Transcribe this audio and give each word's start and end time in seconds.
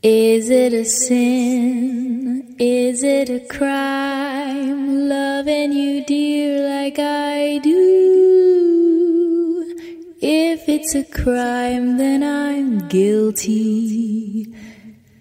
Is 0.00 0.48
it 0.48 0.72
a 0.72 0.84
sin? 0.84 2.54
Is 2.56 3.02
it 3.02 3.28
a 3.28 3.40
crime? 3.40 5.08
Loving 5.08 5.72
you, 5.72 6.04
dear, 6.06 6.68
like 6.68 7.00
I 7.00 7.58
do. 7.58 7.74
If 10.20 10.68
it's 10.68 10.94
a 10.94 11.02
crime, 11.02 11.98
then 11.98 12.22
I'm 12.22 12.86
guilty. 12.86 14.46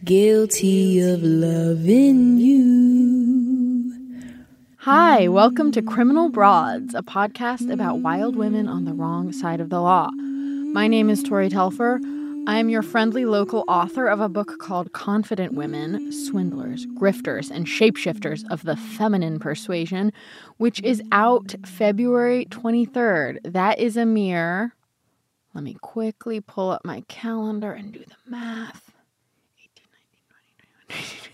Guilty 0.04 1.00
of 1.00 1.24
loving 1.24 2.38
you. 2.38 3.92
Hi, 4.82 5.28
welcome 5.28 5.72
to 5.72 5.82
Criminal 5.82 6.30
Broads, 6.30 6.94
a 6.94 7.02
podcast 7.02 7.74
about 7.74 8.02
wild 8.02 8.36
women 8.36 8.68
on 8.68 8.86
the 8.86 8.94
wrong 8.94 9.32
side 9.34 9.60
of 9.60 9.72
the 9.72 9.82
law. 9.82 10.12
My 10.12 10.88
name 10.88 11.10
is 11.10 11.24
Tori 11.24 11.50
Telfer. 11.50 12.00
I 12.48 12.60
am 12.60 12.70
your 12.70 12.82
friendly 12.82 13.26
local 13.26 13.66
author 13.68 14.08
of 14.08 14.22
a 14.22 14.30
book 14.30 14.58
called 14.58 14.94
Confident 14.94 15.54
Women 15.54 16.14
Swindlers, 16.14 16.86
Grifters, 16.86 17.52
and 17.52 17.66
Shapeshifters 17.66 18.50
of 18.50 18.64
the 18.64 18.78
Feminine 18.78 19.38
Persuasion, 19.38 20.14
which 20.56 20.82
is 20.82 21.04
out 21.12 21.56
February 21.66 22.46
23rd. 22.46 23.40
That 23.44 23.80
is 23.80 23.98
a 23.98 24.06
mere, 24.06 24.74
let 25.54 25.66
me 25.66 25.74
quickly 25.82 26.40
pull 26.40 26.72
up 26.72 26.86
my 26.86 27.04
calendar 27.10 27.74
and 27.74 27.92
do 27.92 28.00
the 28.00 28.32
math. 28.32 28.94
18, 29.60 29.84
19, 29.92 30.22
20, 30.88 31.04
21, 31.18 31.27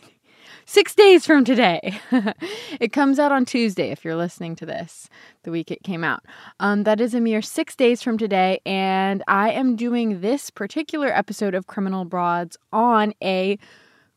Six 0.73 0.95
days 0.95 1.23
from 1.23 1.45
today. 1.45 1.99
it 2.79 2.91
comes 2.91 3.19
out 3.19 3.31
on 3.31 3.45
Tuesday 3.45 3.91
if 3.91 4.03
you're 4.03 4.15
listening 4.15 4.55
to 4.55 4.65
this, 4.65 5.07
the 5.43 5.51
week 5.51 5.69
it 5.69 5.83
came 5.83 6.03
out. 6.03 6.25
Um, 6.59 6.81
that 6.81 6.99
is 6.99 7.13
a 7.13 7.19
mere 7.19 7.43
six 7.43 7.75
days 7.75 8.01
from 8.01 8.17
today, 8.17 8.59
and 8.65 9.21
I 9.27 9.51
am 9.51 9.75
doing 9.75 10.21
this 10.21 10.49
particular 10.49 11.09
episode 11.09 11.53
of 11.53 11.67
Criminal 11.67 12.05
Broads 12.05 12.57
on 12.71 13.13
a 13.21 13.59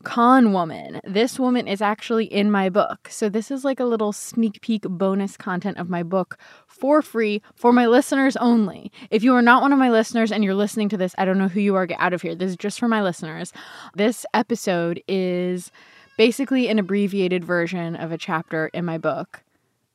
con 0.03 0.51
woman. 0.51 0.99
This 1.03 1.39
woman 1.39 1.67
is 1.67 1.79
actually 1.79 2.25
in 2.25 2.49
my 2.49 2.69
book. 2.69 3.07
So, 3.11 3.29
this 3.29 3.51
is 3.51 3.63
like 3.63 3.79
a 3.79 3.85
little 3.85 4.11
sneak 4.11 4.59
peek 4.61 4.81
bonus 4.81 5.37
content 5.37 5.77
of 5.77 5.91
my 5.91 6.01
book 6.01 6.39
for 6.65 7.03
free 7.03 7.43
for 7.53 7.71
my 7.71 7.85
listeners 7.85 8.35
only. 8.37 8.91
If 9.11 9.23
you 9.23 9.35
are 9.35 9.43
not 9.43 9.61
one 9.61 9.73
of 9.73 9.77
my 9.77 9.91
listeners 9.91 10.31
and 10.31 10.43
you're 10.43 10.55
listening 10.55 10.89
to 10.89 10.97
this, 10.97 11.13
I 11.19 11.25
don't 11.25 11.37
know 11.37 11.49
who 11.49 11.59
you 11.59 11.75
are. 11.75 11.85
Get 11.85 11.99
out 11.99 12.13
of 12.13 12.23
here. 12.23 12.33
This 12.33 12.49
is 12.49 12.57
just 12.57 12.79
for 12.79 12.87
my 12.87 13.03
listeners. 13.03 13.53
This 13.93 14.25
episode 14.33 15.03
is 15.07 15.71
basically 16.17 16.67
an 16.67 16.79
abbreviated 16.79 17.45
version 17.45 17.95
of 17.95 18.11
a 18.11 18.17
chapter 18.17 18.67
in 18.67 18.83
my 18.83 18.97
book. 18.97 19.43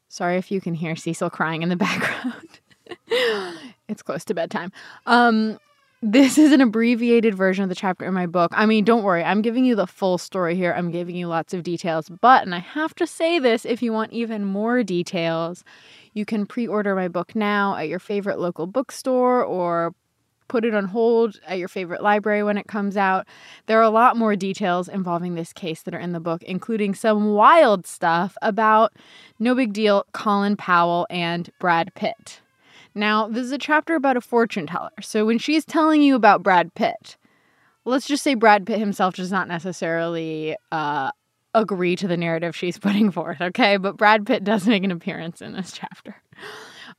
Sorry 0.09 0.37
if 0.37 0.51
you 0.51 0.61
can 0.61 0.75
hear 0.75 0.97
Cecil 0.97 1.31
crying 1.31 1.63
in 1.63 1.69
the 1.69 1.77
background. 1.89 2.61
it's 3.89 4.03
close 4.03 4.25
to 4.27 4.35
bedtime. 4.35 4.73
Um, 5.07 5.59
this 6.05 6.37
is 6.37 6.53
an 6.53 6.61
abbreviated 6.61 7.35
version 7.35 7.63
of 7.63 7.69
the 7.69 7.77
chapter 7.77 8.05
in 8.05 8.13
my 8.13 8.27
book. 8.27 8.51
I 8.55 8.67
mean, 8.67 8.85
don't 8.85 9.05
worry, 9.05 9.23
I'm 9.23 9.41
giving 9.41 9.65
you 9.65 9.77
the 9.77 9.87
full 9.87 10.19
story 10.19 10.57
here. 10.57 10.75
I'm 10.77 10.91
giving 10.91 11.15
you 11.15 11.29
lots 11.29 11.55
of 11.55 11.63
details. 11.63 12.09
But, 12.09 12.43
and 12.43 12.55
I 12.55 12.59
have 12.59 12.95
to 12.97 13.07
say 13.07 13.39
this 13.39 13.65
if 13.65 13.83
you 13.83 13.93
want 13.93 14.13
even 14.13 14.45
more 14.45 14.83
details, 14.83 15.63
you 16.13 16.25
can 16.25 16.45
pre 16.45 16.67
order 16.67 16.97
my 16.97 17.07
book 17.09 17.37
now 17.37 17.77
at 17.77 17.89
your 17.89 18.01
favorite 18.01 18.41
local 18.41 18.67
bookstore 18.67 19.45
or 19.45 19.95
put 20.53 20.67
it 20.67 20.75
on 20.75 20.85
hold 20.85 21.41
at 21.47 21.59
your 21.59 21.67
favorite 21.67 22.03
library 22.03 22.43
when 22.43 22.59
it 22.59 22.67
comes 22.69 22.95
out. 22.95 23.27
There 23.65 23.79
are 23.79 23.83
a 23.83 23.89
lot 23.89 24.19
more 24.19 24.37
details 24.37 24.87
involving 24.87 25.35
this 25.35 25.51
case 25.51 25.81
that 25.85 25.95
are 25.95 25.99
in 25.99 26.13
the 26.13 26.21
book, 26.21 26.43
including 26.43 26.95
some 26.95 27.33
wild 27.33 27.87
stuff 27.87 28.37
about 28.43 28.93
no 29.39 29.55
big 29.55 29.73
deal 29.73 30.05
Colin 30.13 30.59
Powell 30.59 31.07
and 31.09 31.49
Brad 31.59 31.95
Pitt. 31.95 32.43
Now, 32.95 33.29
this 33.29 33.45
is 33.45 33.53
a 33.53 33.57
chapter 33.57 33.95
about 33.95 34.19
a 34.19 34.21
fortune 34.21 34.67
teller. 34.67 34.93
So 35.01 35.25
when 35.25 35.39
she's 35.39 35.65
telling 35.65 36.03
you 36.03 36.15
about 36.17 36.43
Brad 36.43 36.75
Pitt, 36.75 37.17
let's 37.87 38.07
just 38.07 38.23
say 38.23 38.35
Brad 38.35 38.67
Pitt 38.67 38.79
himself 38.79 39.15
does 39.15 39.33
not 39.33 39.49
necessarily 39.49 40.55
uh, 40.71 41.13
agree 41.55 41.97
to 41.97 42.07
the 42.07 42.19
narrative 42.19 42.55
she's 42.55 42.79
putting 42.87 43.11
forth, 43.11 43.41
okay? 43.41 43.79
But 43.79 43.97
Brad 43.97 44.27
Pitt 44.27 44.45
does 44.45 44.67
make 44.67 44.85
an 44.85 44.91
appearance 44.91 45.41
in 45.41 45.55
this 45.55 45.73
chapter. 45.73 46.15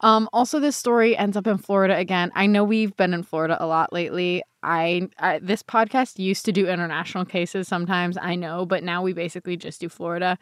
Um, 0.04 0.30
also, 0.34 0.60
this 0.60 0.76
story 0.76 1.18
ends 1.18 1.38
up 1.38 1.48
in 1.48 1.58
Florida 1.58 1.96
again. 1.96 2.30
I 2.36 2.46
know 2.46 2.66
we've 2.66 2.96
been 2.98 3.14
in 3.14 3.24
Florida 3.24 3.58
a 3.60 3.66
lot 3.66 3.94
lately. 3.94 4.44
I, 4.62 5.08
I 5.18 5.40
this 5.40 5.64
podcast 5.64 6.20
used 6.20 6.44
to 6.46 6.52
do 6.52 6.68
international 6.68 7.24
cases 7.24 7.70
sometimes. 7.70 8.18
I 8.22 8.36
know, 8.36 8.66
but 8.66 8.84
now 8.84 9.02
we 9.02 9.14
basically 9.14 9.56
just 9.56 9.80
do 9.80 9.88
Florida. 9.88 10.38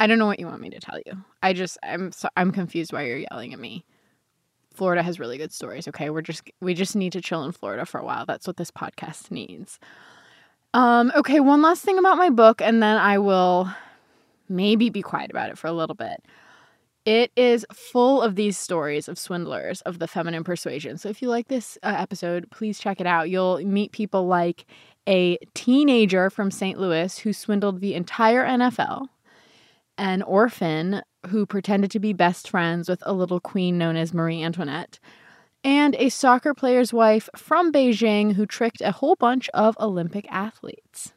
I 0.00 0.06
don't 0.06 0.18
know 0.18 0.26
what 0.26 0.40
you 0.40 0.46
want 0.46 0.62
me 0.62 0.70
to 0.70 0.80
tell 0.80 0.98
you. 1.04 1.12
I 1.42 1.52
just 1.52 1.76
I'm 1.82 2.10
so, 2.10 2.28
I'm 2.38 2.50
confused 2.52 2.92
why 2.92 3.02
you're 3.02 3.24
yelling 3.30 3.52
at 3.52 3.58
me. 3.58 3.84
Florida 4.74 5.02
has 5.02 5.20
really 5.20 5.36
good 5.36 5.52
stories. 5.52 5.86
Okay, 5.88 6.08
we're 6.08 6.22
just 6.22 6.50
we 6.62 6.72
just 6.72 6.96
need 6.96 7.12
to 7.12 7.20
chill 7.20 7.44
in 7.44 7.52
Florida 7.52 7.84
for 7.84 7.98
a 7.98 8.04
while. 8.04 8.24
That's 8.24 8.46
what 8.46 8.56
this 8.56 8.70
podcast 8.70 9.30
needs. 9.30 9.78
Um, 10.72 11.12
okay, 11.14 11.40
one 11.40 11.60
last 11.60 11.84
thing 11.84 11.98
about 11.98 12.16
my 12.16 12.30
book, 12.30 12.62
and 12.62 12.82
then 12.82 12.96
I 12.96 13.18
will 13.18 13.70
maybe 14.48 14.88
be 14.88 15.02
quiet 15.02 15.30
about 15.30 15.50
it 15.50 15.58
for 15.58 15.66
a 15.66 15.72
little 15.72 15.94
bit. 15.94 16.22
It 17.06 17.30
is 17.36 17.64
full 17.72 18.20
of 18.20 18.34
these 18.34 18.58
stories 18.58 19.06
of 19.08 19.16
swindlers 19.16 19.80
of 19.82 20.00
the 20.00 20.08
feminine 20.08 20.42
persuasion. 20.42 20.98
So 20.98 21.08
if 21.08 21.22
you 21.22 21.28
like 21.28 21.46
this 21.46 21.78
uh, 21.84 21.94
episode, 21.96 22.50
please 22.50 22.80
check 22.80 23.00
it 23.00 23.06
out. 23.06 23.30
You'll 23.30 23.64
meet 23.64 23.92
people 23.92 24.26
like 24.26 24.66
a 25.08 25.38
teenager 25.54 26.30
from 26.30 26.50
St. 26.50 26.80
Louis 26.80 27.16
who 27.18 27.32
swindled 27.32 27.80
the 27.80 27.94
entire 27.94 28.44
NFL, 28.44 29.06
an 29.96 30.22
orphan 30.22 31.00
who 31.28 31.46
pretended 31.46 31.92
to 31.92 32.00
be 32.00 32.12
best 32.12 32.50
friends 32.50 32.88
with 32.88 33.04
a 33.06 33.12
little 33.12 33.38
queen 33.38 33.78
known 33.78 33.94
as 33.94 34.12
Marie 34.12 34.42
Antoinette, 34.42 34.98
and 35.62 35.94
a 35.94 36.08
soccer 36.08 36.54
player's 36.54 36.92
wife 36.92 37.28
from 37.36 37.72
Beijing 37.72 38.32
who 38.32 38.46
tricked 38.46 38.80
a 38.80 38.90
whole 38.90 39.14
bunch 39.14 39.48
of 39.50 39.78
Olympic 39.78 40.26
athletes. 40.28 41.12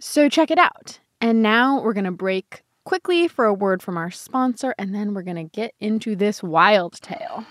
So 0.00 0.30
check 0.30 0.50
it 0.50 0.58
out. 0.58 1.00
And 1.20 1.42
now 1.42 1.82
we're 1.82 1.92
going 1.92 2.04
to 2.04 2.12
break 2.12 2.64
quickly 2.84 3.28
for 3.28 3.44
a 3.44 3.54
word 3.54 3.82
from 3.82 3.96
our 3.96 4.10
sponsor, 4.10 4.74
and 4.78 4.94
then 4.94 5.14
we're 5.14 5.22
going 5.22 5.36
to 5.36 5.44
get 5.44 5.74
into 5.80 6.16
this 6.16 6.42
wild 6.42 7.00
tale. 7.00 7.44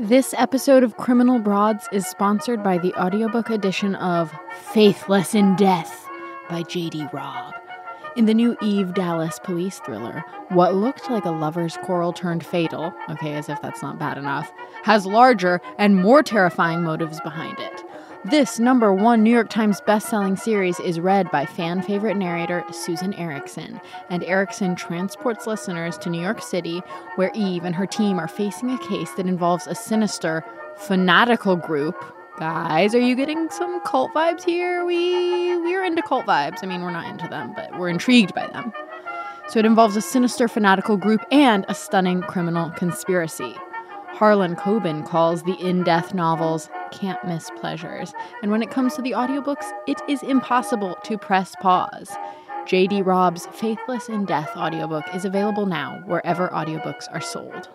This 0.00 0.34
episode 0.38 0.84
of 0.84 0.96
Criminal 0.98 1.40
Broads 1.40 1.88
is 1.90 2.06
sponsored 2.06 2.62
by 2.62 2.78
the 2.78 2.94
audiobook 2.94 3.50
edition 3.50 3.96
of 3.96 4.32
Faithless 4.72 5.34
in 5.34 5.56
Death 5.56 6.08
by 6.48 6.62
J.D. 6.62 7.08
Robb. 7.12 7.54
In 8.16 8.26
the 8.26 8.32
new 8.32 8.56
Eve 8.62 8.94
Dallas 8.94 9.38
police 9.42 9.78
thriller, 9.80 10.24
what 10.48 10.74
looked 10.74 11.10
like 11.10 11.24
a 11.24 11.30
lover's 11.30 11.76
quarrel 11.78 12.12
turned 12.12 12.46
fatal, 12.46 12.94
okay, 13.10 13.34
as 13.34 13.48
if 13.48 13.60
that's 13.60 13.82
not 13.82 13.98
bad 13.98 14.16
enough, 14.16 14.50
has 14.84 15.04
larger 15.06 15.60
and 15.76 15.96
more 15.96 16.22
terrifying 16.22 16.82
motives 16.82 17.20
behind 17.20 17.58
it. 17.58 17.75
This 18.24 18.58
number 18.58 18.92
one 18.92 19.22
New 19.22 19.30
York 19.30 19.48
Times 19.48 19.80
bestselling 19.80 20.38
series 20.38 20.80
is 20.80 20.98
read 20.98 21.30
by 21.30 21.46
fan 21.46 21.82
favorite 21.82 22.16
narrator 22.16 22.64
Susan 22.72 23.14
Erickson, 23.14 23.80
and 24.10 24.24
Erickson 24.24 24.74
transports 24.74 25.46
listeners 25.46 25.96
to 25.98 26.10
New 26.10 26.20
York 26.20 26.42
City, 26.42 26.82
where 27.14 27.30
Eve 27.34 27.64
and 27.64 27.74
her 27.74 27.86
team 27.86 28.18
are 28.18 28.26
facing 28.28 28.70
a 28.70 28.78
case 28.88 29.12
that 29.12 29.26
involves 29.26 29.66
a 29.66 29.74
sinister, 29.74 30.44
fanatical 30.76 31.56
group 31.56 31.94
Guys, 32.38 32.94
are 32.94 33.00
you 33.00 33.16
getting 33.16 33.48
some 33.48 33.80
cult 33.80 34.12
vibes 34.12 34.44
here? 34.44 34.84
We 34.84 35.56
we're 35.56 35.82
into 35.82 36.02
cult 36.02 36.26
vibes. 36.26 36.58
I 36.62 36.66
mean, 36.66 36.82
we're 36.82 36.90
not 36.90 37.06
into 37.06 37.26
them, 37.28 37.54
but 37.56 37.78
we're 37.78 37.88
intrigued 37.88 38.34
by 38.34 38.46
them. 38.48 38.74
So 39.48 39.58
it 39.58 39.64
involves 39.64 39.96
a 39.96 40.02
sinister 40.02 40.46
fanatical 40.46 40.98
group 40.98 41.24
and 41.30 41.64
a 41.68 41.74
stunning 41.74 42.20
criminal 42.20 42.70
conspiracy. 42.72 43.56
Harlan 44.16 44.56
Coben 44.56 45.06
calls 45.06 45.42
the 45.42 45.60
in-death 45.60 46.14
novels 46.14 46.70
can't 46.90 47.22
miss 47.26 47.50
pleasures. 47.60 48.14
And 48.40 48.50
when 48.50 48.62
it 48.62 48.70
comes 48.70 48.94
to 48.94 49.02
the 49.02 49.10
audiobooks, 49.10 49.70
it 49.86 50.00
is 50.08 50.22
impossible 50.22 50.96
to 51.04 51.18
press 51.18 51.54
pause. 51.60 52.16
J.D. 52.64 53.02
Robb's 53.02 53.46
Faithless 53.48 54.08
in 54.08 54.24
Death 54.24 54.56
audiobook 54.56 55.04
is 55.14 55.26
available 55.26 55.66
now 55.66 56.02
wherever 56.06 56.48
audiobooks 56.48 57.12
are 57.12 57.20
sold. 57.20 57.68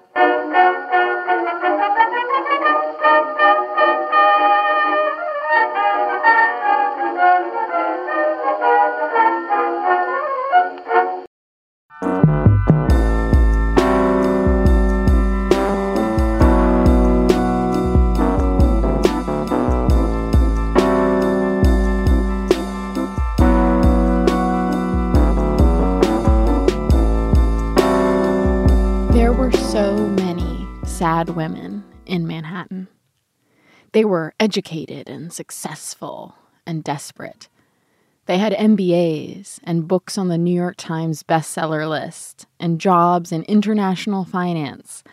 Sad 31.01 31.29
women 31.29 31.83
in 32.05 32.27
Manhattan. 32.27 32.87
They 33.91 34.05
were 34.05 34.35
educated 34.39 35.09
and 35.09 35.33
successful 35.33 36.35
and 36.67 36.83
desperate. 36.83 37.49
They 38.27 38.37
had 38.37 38.53
MBAs 38.53 39.59
and 39.63 39.87
books 39.87 40.15
on 40.15 40.27
the 40.27 40.37
New 40.37 40.53
York 40.53 40.75
Times 40.77 41.23
bestseller 41.23 41.89
list 41.89 42.45
and 42.59 42.79
jobs 42.79 43.31
in 43.31 43.41
international 43.45 44.25
finance. 44.25 45.03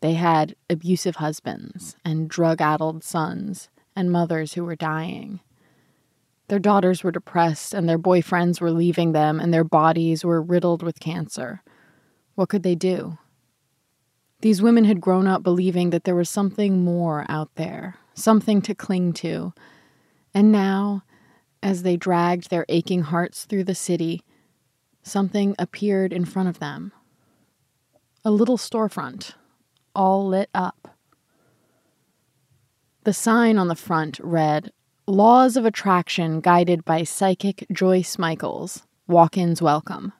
They 0.00 0.14
had 0.14 0.56
abusive 0.70 1.16
husbands 1.16 1.94
and 2.06 2.26
drug 2.26 2.62
addled 2.62 3.04
sons 3.04 3.68
and 3.94 4.10
mothers 4.10 4.54
who 4.54 4.64
were 4.64 4.76
dying. 4.76 5.40
Their 6.48 6.58
daughters 6.58 7.04
were 7.04 7.12
depressed 7.12 7.74
and 7.74 7.86
their 7.86 7.98
boyfriends 7.98 8.62
were 8.62 8.72
leaving 8.72 9.12
them 9.12 9.38
and 9.38 9.52
their 9.52 9.62
bodies 9.62 10.24
were 10.24 10.40
riddled 10.40 10.82
with 10.82 11.00
cancer. 11.00 11.62
What 12.34 12.48
could 12.48 12.62
they 12.62 12.74
do? 12.74 13.18
These 14.42 14.60
women 14.60 14.84
had 14.84 15.00
grown 15.00 15.28
up 15.28 15.44
believing 15.44 15.90
that 15.90 16.02
there 16.02 16.16
was 16.16 16.28
something 16.28 16.84
more 16.84 17.24
out 17.28 17.54
there, 17.54 17.96
something 18.12 18.60
to 18.62 18.74
cling 18.74 19.12
to. 19.14 19.52
And 20.34 20.50
now, 20.50 21.04
as 21.62 21.84
they 21.84 21.96
dragged 21.96 22.50
their 22.50 22.66
aching 22.68 23.02
hearts 23.02 23.44
through 23.44 23.64
the 23.64 23.74
city, 23.76 24.22
something 25.04 25.54
appeared 25.60 26.12
in 26.12 26.24
front 26.24 26.48
of 26.48 26.58
them. 26.58 26.90
A 28.24 28.32
little 28.32 28.58
storefront, 28.58 29.34
all 29.94 30.26
lit 30.26 30.50
up. 30.52 30.88
The 33.04 33.12
sign 33.12 33.58
on 33.58 33.68
the 33.68 33.76
front 33.76 34.18
read, 34.24 34.72
Laws 35.06 35.56
of 35.56 35.64
Attraction 35.64 36.40
Guided 36.40 36.84
by 36.84 37.04
Psychic 37.04 37.64
Joyce 37.70 38.18
Michaels. 38.18 38.82
Walk 39.06 39.36
ins 39.36 39.62
welcome. 39.62 40.12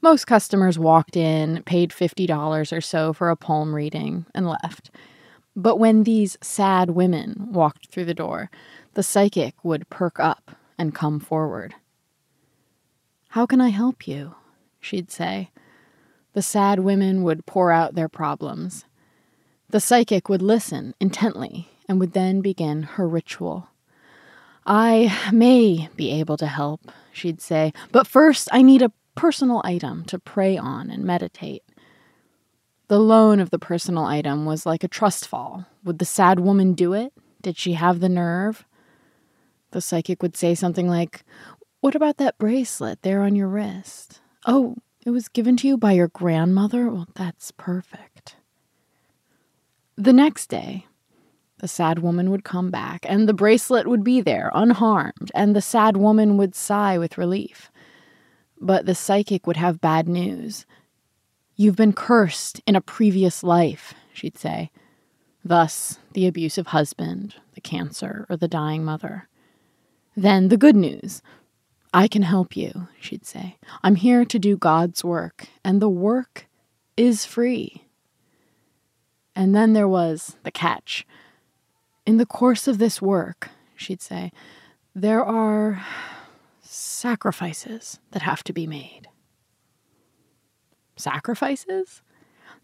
Most 0.00 0.26
customers 0.26 0.78
walked 0.78 1.16
in, 1.16 1.62
paid 1.64 1.90
$50 1.90 2.76
or 2.76 2.80
so 2.80 3.12
for 3.12 3.30
a 3.30 3.36
palm 3.36 3.74
reading, 3.74 4.26
and 4.34 4.46
left. 4.46 4.90
But 5.56 5.78
when 5.78 6.04
these 6.04 6.38
sad 6.40 6.90
women 6.90 7.48
walked 7.50 7.88
through 7.88 8.04
the 8.04 8.14
door, 8.14 8.50
the 8.94 9.02
psychic 9.02 9.54
would 9.64 9.90
perk 9.90 10.20
up 10.20 10.52
and 10.78 10.94
come 10.94 11.18
forward. 11.18 11.74
How 13.30 13.44
can 13.44 13.60
I 13.60 13.68
help 13.68 14.06
you? 14.06 14.34
she'd 14.80 15.10
say. 15.10 15.50
The 16.32 16.42
sad 16.42 16.78
women 16.80 17.24
would 17.24 17.46
pour 17.46 17.72
out 17.72 17.96
their 17.96 18.08
problems. 18.08 18.84
The 19.68 19.80
psychic 19.80 20.28
would 20.28 20.42
listen 20.42 20.94
intently 21.00 21.68
and 21.88 21.98
would 21.98 22.12
then 22.12 22.40
begin 22.40 22.84
her 22.84 23.08
ritual. 23.08 23.68
I 24.64 25.30
may 25.32 25.88
be 25.96 26.12
able 26.12 26.36
to 26.36 26.46
help, 26.46 26.92
she'd 27.12 27.40
say, 27.40 27.72
but 27.90 28.06
first 28.06 28.48
I 28.52 28.62
need 28.62 28.82
a 28.82 28.92
personal 29.18 29.60
item 29.64 30.04
to 30.04 30.16
pray 30.16 30.56
on 30.56 30.90
and 30.90 31.04
meditate. 31.04 31.64
The 32.86 33.00
loan 33.00 33.40
of 33.40 33.50
the 33.50 33.58
personal 33.58 34.04
item 34.04 34.46
was 34.46 34.64
like 34.64 34.84
a 34.84 34.88
trust 34.88 35.26
fall. 35.26 35.66
Would 35.82 35.98
the 35.98 36.04
sad 36.04 36.38
woman 36.38 36.72
do 36.72 36.92
it? 36.92 37.12
Did 37.42 37.58
she 37.58 37.72
have 37.72 37.98
the 37.98 38.08
nerve? 38.08 38.64
The 39.72 39.80
psychic 39.80 40.22
would 40.22 40.36
say 40.36 40.54
something 40.54 40.88
like, 40.88 41.24
What 41.80 41.96
about 41.96 42.18
that 42.18 42.38
bracelet 42.38 43.02
there 43.02 43.22
on 43.22 43.34
your 43.34 43.48
wrist? 43.48 44.20
Oh, 44.46 44.76
it 45.04 45.10
was 45.10 45.28
given 45.28 45.56
to 45.58 45.66
you 45.68 45.76
by 45.76 45.92
your 45.92 46.08
grandmother? 46.08 46.88
Well, 46.88 47.08
that's 47.16 47.50
perfect. 47.50 48.36
The 49.96 50.12
next 50.12 50.46
day, 50.46 50.86
the 51.58 51.66
sad 51.66 51.98
woman 51.98 52.30
would 52.30 52.44
come 52.44 52.70
back, 52.70 53.04
and 53.08 53.28
the 53.28 53.34
bracelet 53.34 53.88
would 53.88 54.04
be 54.04 54.20
there, 54.20 54.52
unharmed, 54.54 55.32
and 55.34 55.56
the 55.56 55.60
sad 55.60 55.96
woman 55.96 56.36
would 56.36 56.54
sigh 56.54 56.98
with 56.98 57.18
relief. 57.18 57.72
But 58.60 58.86
the 58.86 58.94
psychic 58.94 59.46
would 59.46 59.56
have 59.56 59.80
bad 59.80 60.08
news. 60.08 60.66
You've 61.56 61.76
been 61.76 61.92
cursed 61.92 62.60
in 62.66 62.76
a 62.76 62.80
previous 62.80 63.42
life, 63.42 63.94
she'd 64.12 64.38
say. 64.38 64.70
Thus, 65.44 65.98
the 66.12 66.26
abusive 66.26 66.68
husband, 66.68 67.36
the 67.54 67.60
cancer, 67.60 68.26
or 68.28 68.36
the 68.36 68.48
dying 68.48 68.84
mother. 68.84 69.28
Then 70.16 70.48
the 70.48 70.56
good 70.56 70.76
news. 70.76 71.22
I 71.94 72.06
can 72.06 72.22
help 72.22 72.56
you, 72.56 72.88
she'd 73.00 73.24
say. 73.24 73.56
I'm 73.82 73.94
here 73.94 74.24
to 74.24 74.38
do 74.38 74.56
God's 74.56 75.02
work, 75.02 75.48
and 75.64 75.80
the 75.80 75.88
work 75.88 76.46
is 76.96 77.24
free. 77.24 77.84
And 79.34 79.54
then 79.54 79.72
there 79.72 79.88
was 79.88 80.36
the 80.42 80.50
catch. 80.50 81.06
In 82.04 82.16
the 82.16 82.26
course 82.26 82.68
of 82.68 82.78
this 82.78 83.00
work, 83.00 83.50
she'd 83.76 84.02
say, 84.02 84.32
there 84.94 85.24
are 85.24 85.84
sacrifices 86.78 87.98
that 88.12 88.22
have 88.22 88.44
to 88.44 88.52
be 88.52 88.66
made. 88.66 89.08
Sacrifices? 90.96 92.02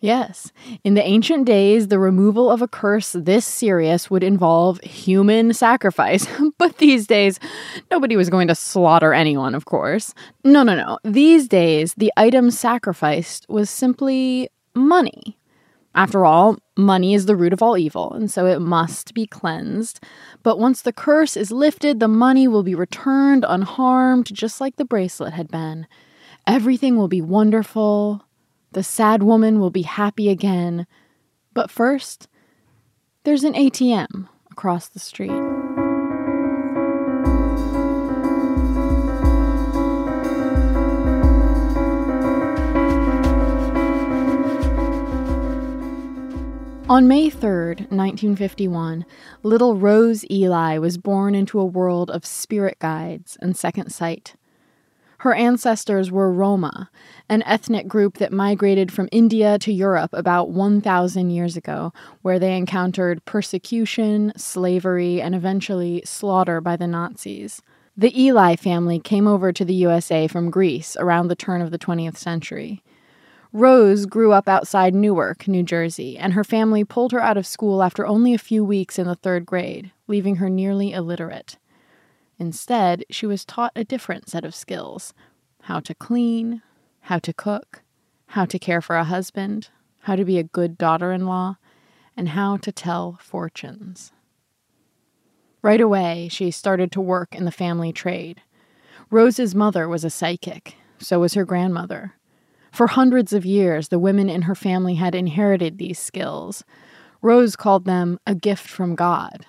Yes. 0.01 0.53
In 0.83 0.95
the 0.95 1.03
ancient 1.03 1.47
days, 1.47 1.89
the 1.89 1.99
removal 1.99 2.51
of 2.51 2.61
a 2.61 2.69
curse 2.69 3.13
this 3.13 3.47
serious 3.47 4.11
would 4.11 4.23
involve 4.23 4.81
human 4.81 5.55
sacrifice. 5.55 6.27
but 6.59 6.79
these 6.79 7.07
days, 7.07 7.41
nobody 7.91 8.17
was 8.17 8.29
going 8.29 8.49
to 8.49 8.55
slaughter 8.55 9.15
anyone, 9.15 9.55
of 9.55 9.65
course. 9.65 10.15
No, 10.45 10.63
no, 10.63 10.75
no. 10.75 10.99
These 11.05 11.49
days, 11.49 11.95
the 11.95 12.13
item 12.17 12.51
sacrificed 12.51 13.47
was 13.49 13.71
simply 13.71 14.51
money. 14.75 15.39
After 15.95 16.25
all, 16.25 16.57
money 16.77 17.15
is 17.15 17.27
the 17.27 17.37
root 17.37 17.53
of 17.53 17.63
all 17.63 17.79
evil, 17.79 18.13
and 18.13 18.31
so 18.31 18.47
it 18.47 18.61
must 18.61 19.15
be 19.15 19.27
cleansed. 19.27 20.01
But 20.43 20.59
once 20.59 20.83
the 20.83 20.93
curse 20.93 21.37
is 21.37 21.53
lifted, 21.53 22.01
the 22.01 22.09
money 22.09 22.49
will 22.49 22.65
be 22.65 22.75
returned 22.75 23.45
unharmed, 23.49 24.35
just 24.35 24.61
like 24.61 24.77
the 24.77 24.85
bracelet 24.85 25.35
had 25.35 25.49
been. 25.49 25.87
Everything 26.47 26.97
will 26.97 27.09
be 27.09 27.23
wonderful. 27.23 28.25
The 28.73 28.83
sad 28.83 29.23
woman 29.23 29.61
will 29.61 29.71
be 29.71 29.83
happy 29.83 30.29
again. 30.29 30.87
But 31.53 31.71
first, 31.71 32.29
there's 33.23 33.45
an 33.45 33.55
ATM 33.55 34.29
across 34.51 34.89
the 34.89 34.99
street. 34.99 35.64
On 46.87 47.09
May 47.09 47.31
3rd, 47.31 47.91
1951, 47.91 49.07
little 49.43 49.75
Rose 49.75 50.23
Eli 50.31 50.77
was 50.77 50.99
born 50.99 51.35
into 51.35 51.59
a 51.59 51.65
world 51.65 52.11
of 52.11 52.27
spirit 52.27 52.79
guides 52.79 53.39
and 53.41 53.57
second 53.57 53.91
sight. 53.91 54.35
Her 55.21 55.33
ancestors 55.33 56.11
were 56.11 56.31
Roma, 56.31 56.91
an 57.27 57.43
ethnic 57.45 57.89
group 57.89 58.19
that 58.19 58.35
migrated 58.35 58.93
from 58.93 59.09
India 59.11 59.59
to 59.61 59.73
Europe 59.73 60.11
about 60.13 60.51
1,000 60.51 61.31
years 61.31 61.57
ago, 61.57 61.95
where 62.21 62.39
they 62.39 62.55
encountered 62.55 63.25
persecution, 63.25 64.35
slavery, 64.37 65.23
and 65.23 65.35
eventually 65.35 66.03
slaughter 66.05 66.61
by 66.61 66.77
the 66.77 66.87
Nazis. 66.87 67.63
The 67.97 68.21
Eli 68.21 68.57
family 68.57 68.99
came 68.99 69.27
over 69.27 69.55
to 69.55 69.65
the 69.65 69.73
USA 69.73 70.27
from 70.27 70.51
Greece 70.51 70.99
around 71.01 71.29
the 71.29 71.35
turn 71.35 71.63
of 71.63 71.71
the 71.71 71.79
20th 71.79 72.19
century. 72.19 72.83
Rose 73.55 74.05
grew 74.05 74.33
up 74.33 74.49
outside 74.49 74.97
Newark, 74.97 75.47
New 75.47 75.63
Jersey, 75.63 76.19
and 76.19 76.33
her 76.33 76.43
family 76.43 76.83
pulled 76.83 77.13
her 77.13 77.23
out 77.23 77.37
of 77.37 77.47
school 77.47 77.85
after 77.85 78.05
only 78.05 78.35
a 78.35 78.39
few 78.39 78.65
weeks 78.65 78.99
in 78.99 79.07
the 79.07 79.15
third 79.15 79.47
grade, 79.47 79.93
leaving 80.09 80.37
her 80.37 80.51
nearly 80.51 80.93
illiterate. 80.93 81.57
Instead, 82.37 83.05
she 83.11 83.27
was 83.27 83.45
taught 83.45 83.71
a 83.77 83.85
different 83.85 84.29
set 84.29 84.45
of 84.45 84.57
skills 84.57 85.15
how 85.63 85.79
to 85.79 85.95
clean, 85.95 86.63
how 87.03 87.21
to 87.21 87.33
cook, 87.33 87.85
how 88.27 88.45
to 88.45 88.59
care 88.59 88.81
for 88.81 88.97
a 88.97 89.05
husband, 89.05 89.69
how 90.01 90.17
to 90.17 90.25
be 90.25 90.37
a 90.37 90.43
good 90.43 90.77
daughter 90.77 91.13
in 91.13 91.25
law, 91.25 91.57
and 92.17 92.31
how 92.31 92.57
to 92.57 92.73
tell 92.73 93.17
fortunes. 93.23 94.11
Right 95.63 95.81
away, 95.81 96.27
she 96.29 96.51
started 96.51 96.91
to 96.91 97.01
work 97.01 97.37
in 97.37 97.45
the 97.45 97.53
family 97.53 97.93
trade. 97.93 98.43
Rose's 99.11 99.55
mother 99.55 99.89
was 99.89 100.05
a 100.05 100.11
psychic, 100.11 100.75
so 100.99 101.21
was 101.21 101.35
her 101.35 101.45
grandmother. 101.45 102.15
For 102.75 102.89
hundreds 102.89 103.33
of 103.33 103.47
years, 103.47 103.87
the 103.87 104.01
women 104.01 104.29
in 104.29 104.43
her 104.43 104.57
family 104.57 104.97
had 104.97 105.15
inherited 105.15 105.79
these 105.79 105.97
skills. 105.97 106.65
Rose 107.23 107.55
called 107.55 107.85
them 107.85 108.19
a 108.27 108.35
gift 108.35 108.67
from 108.67 108.97
God. 108.97 109.47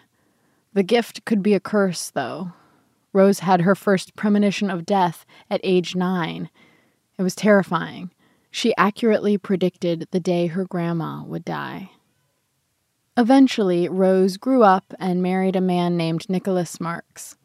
The 0.73 0.83
gift 0.83 1.25
could 1.25 1.41
be 1.41 1.55
a 1.55 1.59
curse, 1.59 2.11
though. 2.11 2.51
Rose 3.13 3.39
had 3.39 3.61
her 3.61 3.73
first 3.73 4.15
premonition 4.15 4.69
of 4.69 4.85
death 4.85 5.25
at 5.49 5.59
age 5.63 5.95
nine. 5.95 6.51
It 7.17 7.23
was 7.23 7.33
terrifying. 7.33 8.11
She 8.51 8.75
accurately 8.77 9.39
predicted 9.39 10.07
the 10.11 10.19
day 10.19 10.45
her 10.45 10.65
grandma 10.65 11.23
would 11.23 11.45
die. 11.45 11.89
Eventually, 13.17 13.89
Rose 13.89 14.37
grew 14.37 14.61
up 14.61 14.93
and 14.99 15.23
married 15.23 15.55
a 15.55 15.61
man 15.61 15.97
named 15.97 16.29
Nicholas 16.29 16.79
Marks. 16.79 17.37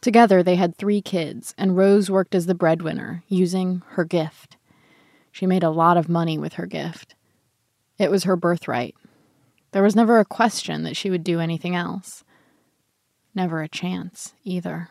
Together, 0.00 0.44
they 0.44 0.54
had 0.54 0.76
three 0.76 1.02
kids, 1.02 1.52
and 1.58 1.76
Rose 1.76 2.08
worked 2.08 2.36
as 2.36 2.46
the 2.46 2.54
breadwinner, 2.54 3.24
using 3.26 3.82
her 3.88 4.04
gift. 4.04 4.55
She 5.36 5.44
made 5.44 5.62
a 5.62 5.68
lot 5.68 5.98
of 5.98 6.08
money 6.08 6.38
with 6.38 6.54
her 6.54 6.64
gift. 6.64 7.14
It 7.98 8.10
was 8.10 8.24
her 8.24 8.36
birthright. 8.36 8.94
There 9.72 9.82
was 9.82 9.94
never 9.94 10.18
a 10.18 10.24
question 10.24 10.82
that 10.84 10.96
she 10.96 11.10
would 11.10 11.22
do 11.22 11.40
anything 11.40 11.76
else. 11.76 12.24
Never 13.34 13.60
a 13.60 13.68
chance, 13.68 14.32
either. 14.44 14.88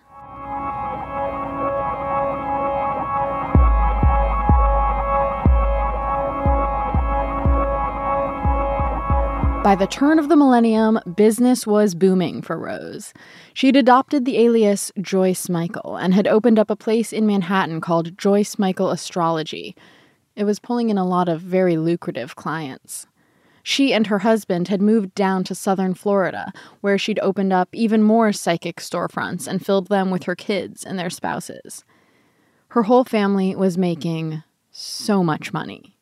By 9.63 9.75
the 9.75 9.87
turn 9.89 10.19
of 10.19 10.29
the 10.29 10.35
millennium, 10.35 10.99
business 11.15 11.65
was 11.65 11.95
booming 11.95 12.43
for 12.43 12.59
Rose. 12.59 13.15
She'd 13.55 13.75
adopted 13.75 14.25
the 14.25 14.37
alias 14.37 14.91
Joyce 15.01 15.49
Michael 15.49 15.97
and 15.97 16.13
had 16.13 16.27
opened 16.27 16.59
up 16.59 16.69
a 16.69 16.75
place 16.75 17.11
in 17.11 17.25
Manhattan 17.25 17.81
called 17.81 18.15
Joyce 18.15 18.59
Michael 18.59 18.91
Astrology, 18.91 19.75
it 20.35 20.43
was 20.43 20.59
pulling 20.59 20.89
in 20.89 20.97
a 20.97 21.07
lot 21.07 21.29
of 21.29 21.41
very 21.41 21.77
lucrative 21.77 22.35
clients. 22.35 23.07
She 23.63 23.93
and 23.93 24.07
her 24.07 24.19
husband 24.19 24.67
had 24.67 24.81
moved 24.81 25.15
down 25.15 25.43
to 25.45 25.55
southern 25.55 25.95
Florida, 25.95 26.53
where 26.81 26.97
she'd 26.99 27.19
opened 27.19 27.51
up 27.51 27.69
even 27.73 28.03
more 28.03 28.31
psychic 28.31 28.77
storefronts 28.77 29.47
and 29.47 29.65
filled 29.65 29.87
them 29.87 30.11
with 30.11 30.23
her 30.23 30.35
kids 30.35 30.83
and 30.83 30.99
their 30.99 31.09
spouses. 31.09 31.83
Her 32.69 32.83
whole 32.83 33.03
family 33.05 33.55
was 33.55 33.77
making 33.77 34.43
so 34.69 35.23
much 35.23 35.53
money. 35.53 35.97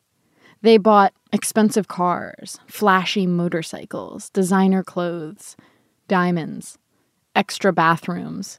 They 0.60 0.76
bought 0.76 1.14
expensive 1.32 1.88
cars, 1.88 2.58
flashy 2.66 3.26
motorcycles, 3.26 4.30
designer 4.30 4.82
clothes, 4.82 5.56
diamonds, 6.08 6.78
extra 7.34 7.72
bathrooms. 7.72 8.58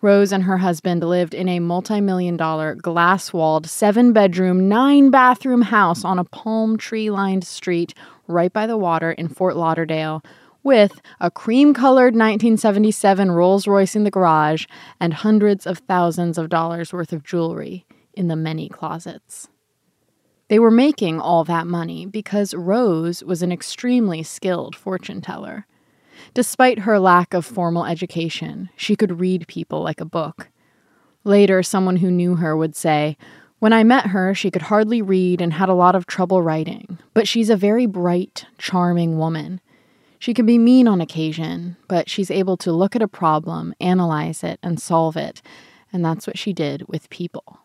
Rose 0.00 0.32
and 0.32 0.44
her 0.44 0.58
husband 0.58 1.02
lived 1.02 1.34
in 1.34 1.48
a 1.48 1.60
multi 1.60 2.00
million 2.00 2.36
dollar, 2.36 2.74
glass 2.74 3.32
walled, 3.32 3.66
seven 3.68 4.12
bedroom, 4.12 4.68
nine 4.68 5.10
bathroom 5.10 5.62
house 5.62 6.04
on 6.04 6.18
a 6.18 6.24
palm 6.24 6.76
tree 6.76 7.10
lined 7.10 7.44
street 7.44 7.94
right 8.26 8.52
by 8.52 8.66
the 8.66 8.76
water 8.76 9.12
in 9.12 9.28
Fort 9.28 9.56
Lauderdale 9.56 10.22
with 10.62 11.00
a 11.20 11.30
cream 11.30 11.72
colored 11.72 12.14
1977 12.14 13.30
Rolls 13.30 13.66
Royce 13.66 13.96
in 13.96 14.04
the 14.04 14.10
garage 14.10 14.66
and 15.00 15.14
hundreds 15.14 15.66
of 15.66 15.78
thousands 15.78 16.38
of 16.38 16.48
dollars 16.48 16.92
worth 16.92 17.12
of 17.12 17.24
jewelry 17.24 17.86
in 18.14 18.28
the 18.28 18.36
many 18.36 18.68
closets. 18.68 19.48
They 20.48 20.58
were 20.58 20.70
making 20.70 21.20
all 21.20 21.44
that 21.44 21.66
money 21.66 22.06
because 22.06 22.54
Rose 22.54 23.22
was 23.22 23.42
an 23.42 23.52
extremely 23.52 24.22
skilled 24.22 24.74
fortune 24.74 25.20
teller. 25.20 25.66
Despite 26.32 26.80
her 26.80 27.00
lack 27.00 27.34
of 27.34 27.44
formal 27.44 27.84
education, 27.84 28.70
she 28.76 28.94
could 28.94 29.18
read 29.18 29.48
people 29.48 29.82
like 29.82 30.00
a 30.00 30.04
book. 30.04 30.48
Later, 31.24 31.62
someone 31.62 31.96
who 31.96 32.10
knew 32.10 32.36
her 32.36 32.56
would 32.56 32.76
say, 32.76 33.16
When 33.58 33.72
I 33.72 33.82
met 33.82 34.06
her, 34.08 34.34
she 34.34 34.50
could 34.50 34.62
hardly 34.62 35.02
read 35.02 35.40
and 35.40 35.52
had 35.52 35.68
a 35.68 35.74
lot 35.74 35.96
of 35.96 36.06
trouble 36.06 36.40
writing, 36.40 36.98
but 37.14 37.26
she's 37.26 37.50
a 37.50 37.56
very 37.56 37.84
bright, 37.86 38.46
charming 38.58 39.18
woman. 39.18 39.60
She 40.20 40.32
can 40.32 40.46
be 40.46 40.58
mean 40.58 40.86
on 40.86 41.00
occasion, 41.00 41.76
but 41.88 42.08
she's 42.08 42.30
able 42.30 42.56
to 42.58 42.72
look 42.72 42.94
at 42.94 43.02
a 43.02 43.08
problem, 43.08 43.74
analyze 43.80 44.44
it, 44.44 44.60
and 44.62 44.80
solve 44.80 45.16
it, 45.16 45.42
and 45.92 46.04
that's 46.04 46.26
what 46.26 46.38
she 46.38 46.52
did 46.52 46.86
with 46.88 47.10
people. 47.10 47.60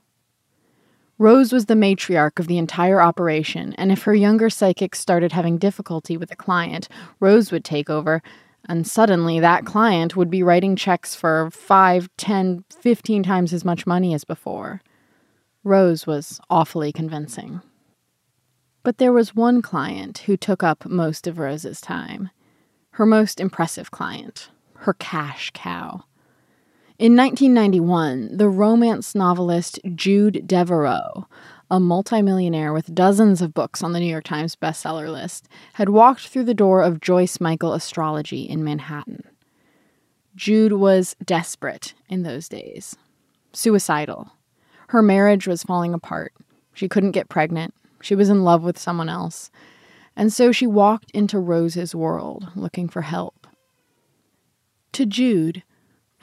Rose 1.18 1.54
was 1.54 1.68
the 1.68 1.76
matriarch 1.76 2.40
of 2.40 2.48
the 2.48 2.58
entire 2.58 3.00
operation, 3.00 3.74
and 3.78 3.92
if 3.92 4.04
her 4.04 4.16
younger 4.16 4.50
psychics 4.50 5.00
started 5.00 5.32
having 5.32 5.58
difficulty 5.58 6.18
with 6.18 6.32
a 6.32 6.36
client, 6.36 6.90
Rose 7.22 7.52
would 7.52 7.64
take 7.64 7.90
over 7.90 8.22
and 8.68 8.88
suddenly 8.88 9.40
that 9.40 9.66
client 9.66 10.16
would 10.16 10.30
be 10.30 10.44
writing 10.44 10.76
checks 10.76 11.16
for 11.16 11.50
five, 11.52 12.10
ten, 12.18 12.64
fifteen 12.70 13.24
times 13.24 13.54
as 13.54 13.66
much 13.66 13.88
money 13.88 14.14
as 14.14 14.24
before. 14.24 14.82
Rose 15.64 16.06
was 16.06 16.40
awfully 16.50 16.92
convincing. 16.92 17.62
But 18.84 19.00
there 19.00 19.14
was 19.14 19.36
one 19.36 19.62
client 19.62 20.20
who 20.20 20.38
took 20.38 20.62
up 20.62 20.86
most 20.86 21.26
of 21.26 21.40
Rose's 21.40 21.82
time. 21.82 22.30
Her 22.92 23.06
most 23.06 23.40
impressive 23.40 23.92
client, 23.92 24.50
her 24.76 24.94
cash 24.94 25.52
cow. 25.54 26.04
In 26.98 27.16
1991, 27.16 28.38
the 28.38 28.48
romance 28.48 29.16
novelist 29.16 29.80
Jude 29.96 30.44
Deveraux 30.46 31.26
a 31.70 31.80
multimillionaire 31.80 32.74
with 32.74 32.94
dozens 32.94 33.42
of 33.42 33.54
books 33.54 33.84
on 33.84 33.94
the 33.94 34.00
New 34.00 34.06
York 34.06 34.24
Times 34.24 34.56
bestseller 34.56 35.12
list, 35.12 35.48
had 35.74 35.90
walked 35.90 36.28
through 36.28 36.44
the 36.44 36.54
door 36.54 36.82
of 36.82 37.02
Joyce 37.02 37.40
Michael 37.40 37.74
Astrology 37.74 38.44
in 38.44 38.64
Manhattan. 38.64 39.24
Jude 40.36 40.74
was 40.74 41.16
desperate 41.24 41.94
in 42.10 42.24
those 42.24 42.50
days, 42.50 42.96
suicidal. 43.54 44.32
Her 44.90 45.02
marriage 45.02 45.48
was 45.48 45.64
falling 45.64 45.94
apart. 45.94 46.34
She 46.74 46.90
couldn't 46.90 47.12
get 47.12 47.30
pregnant. 47.30 47.74
She 48.02 48.16
was 48.16 48.30
in 48.30 48.44
love 48.44 48.64
with 48.64 48.78
someone 48.78 49.10
else. 49.10 49.50
And 50.16 50.32
so 50.32 50.52
she 50.52 50.68
walked 50.68 51.10
into 51.12 51.40
Rose's 51.40 51.96
world 51.96 52.50
looking 52.56 52.88
for 52.88 53.02
help. 53.02 53.48
To 54.94 55.06
Jude, 55.06 55.64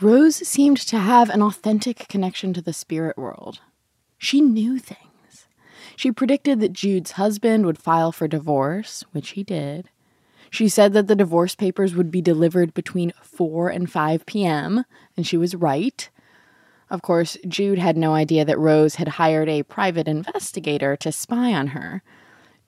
Rose 0.01 0.37
seemed 0.37 0.79
to 0.79 0.99
have 0.99 1.29
an 1.31 1.43
authentic 1.43 2.09
connection 2.09 2.53
to 2.55 2.63
the 2.63 2.73
spirit 2.73 3.19
world. 3.19 3.61
She 4.19 4.41
knew 4.41 4.79
things. 4.79 5.12
She 6.03 6.11
predicted 6.11 6.59
that 6.59 6.73
Jude's 6.73 7.13
husband 7.13 7.65
would 7.65 7.79
file 7.79 8.11
for 8.11 8.27
divorce, 8.27 9.05
which 9.13 9.29
he 9.31 9.45
did. 9.45 9.89
She 10.51 10.69
said 10.69 10.95
that 10.95 11.07
the 11.07 11.15
divorce 11.15 11.55
papers 11.55 11.95
would 11.95 12.11
be 12.11 12.21
delivered 12.21 12.75
between 12.75 13.13
4 13.23 13.69
and 13.69 13.89
5 13.89 14.27
p.m., 14.27 14.85
and 15.17 15.25
she 15.25 15.37
was 15.37 15.55
right. 15.55 16.11
Of 16.91 17.03
course, 17.03 17.39
Jude 17.47 17.79
had 17.79 17.97
no 17.97 18.15
idea 18.15 18.45
that 18.45 18.59
Rose 18.59 18.97
had 18.97 19.11
hired 19.11 19.49
a 19.49 19.63
private 19.63 20.09
investigator 20.09 20.97
to 20.97 21.13
spy 21.13 21.53
on 21.53 21.69
her. 21.69 22.03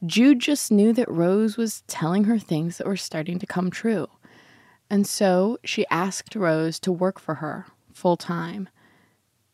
Jude 0.07 0.39
just 0.39 0.71
knew 0.71 0.93
that 0.93 1.11
Rose 1.11 1.57
was 1.57 1.83
telling 1.89 2.23
her 2.25 2.39
things 2.39 2.79
that 2.79 2.87
were 2.87 2.97
starting 2.97 3.41
to 3.41 3.47
come 3.47 3.69
true. 3.69 4.07
And 4.89 5.09
so 5.09 5.59
she 5.65 5.85
asked 5.91 6.37
Rose 6.37 6.79
to 6.79 6.93
work 6.93 7.19
for 7.19 7.35
her 7.35 7.67
full 7.93 8.17
time. 8.17 8.69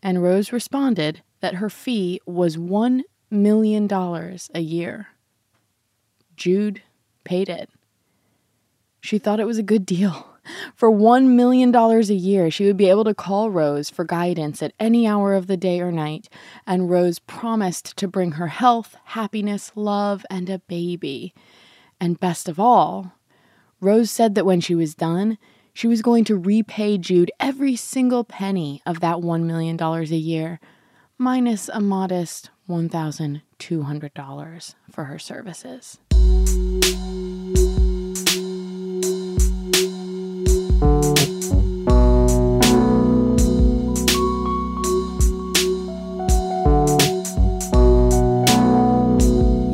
And 0.02 0.22
Rose 0.22 0.52
responded 0.52 1.22
that 1.40 1.54
her 1.54 1.70
fee 1.70 2.20
was 2.26 2.58
one 2.58 3.04
million 3.30 3.86
dollars 3.86 4.50
a 4.54 4.60
year. 4.60 5.08
Jude 6.36 6.82
paid 7.24 7.48
it. 7.48 7.70
She 9.00 9.18
thought 9.18 9.40
it 9.40 9.46
was 9.46 9.58
a 9.58 9.62
good 9.62 9.86
deal. 9.86 10.26
For 10.74 10.90
$1 10.90 11.26
million 11.26 11.74
a 11.74 12.00
year, 12.00 12.50
she 12.50 12.64
would 12.64 12.76
be 12.76 12.88
able 12.88 13.04
to 13.04 13.14
call 13.14 13.50
Rose 13.50 13.90
for 13.90 14.04
guidance 14.04 14.62
at 14.62 14.72
any 14.80 15.06
hour 15.06 15.34
of 15.34 15.46
the 15.46 15.56
day 15.56 15.80
or 15.80 15.92
night, 15.92 16.28
and 16.66 16.90
Rose 16.90 17.18
promised 17.18 17.96
to 17.98 18.08
bring 18.08 18.32
her 18.32 18.48
health, 18.48 18.96
happiness, 19.04 19.70
love, 19.74 20.24
and 20.30 20.48
a 20.48 20.58
baby. 20.60 21.34
And 22.00 22.18
best 22.18 22.48
of 22.48 22.58
all, 22.58 23.12
Rose 23.80 24.10
said 24.10 24.34
that 24.34 24.46
when 24.46 24.60
she 24.60 24.74
was 24.74 24.94
done, 24.94 25.38
she 25.72 25.86
was 25.86 26.02
going 26.02 26.24
to 26.24 26.36
repay 26.36 26.98
Jude 26.98 27.30
every 27.38 27.76
single 27.76 28.24
penny 28.24 28.82
of 28.84 29.00
that 29.00 29.18
$1 29.18 29.44
million 29.44 29.80
a 29.80 30.02
year, 30.04 30.58
minus 31.16 31.68
a 31.68 31.80
modest 31.80 32.50
$1,200 32.70 34.74
for 34.90 35.04
her 35.04 35.18
services. 35.18 35.98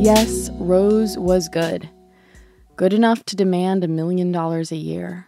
Yes, 0.02 0.50
Rose 0.54 1.18
was 1.18 1.48
good. 1.50 1.90
Good 2.76 2.94
enough 2.94 3.24
to 3.24 3.36
demand 3.36 3.84
a 3.84 3.88
million 3.88 4.32
dollars 4.32 4.72
a 4.72 4.76
year. 4.76 5.26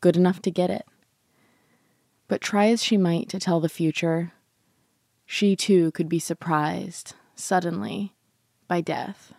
Good 0.00 0.16
enough 0.16 0.40
to 0.42 0.50
get 0.50 0.70
it. 0.70 0.86
But 2.28 2.40
try 2.40 2.68
as 2.68 2.82
she 2.82 2.96
might 2.96 3.28
to 3.28 3.38
tell 3.38 3.60
the 3.60 3.68
future, 3.68 4.32
she 5.30 5.54
too 5.54 5.90
could 5.90 6.08
be 6.08 6.18
surprised, 6.18 7.12
suddenly, 7.34 8.14
by 8.66 8.80
death. 8.80 9.34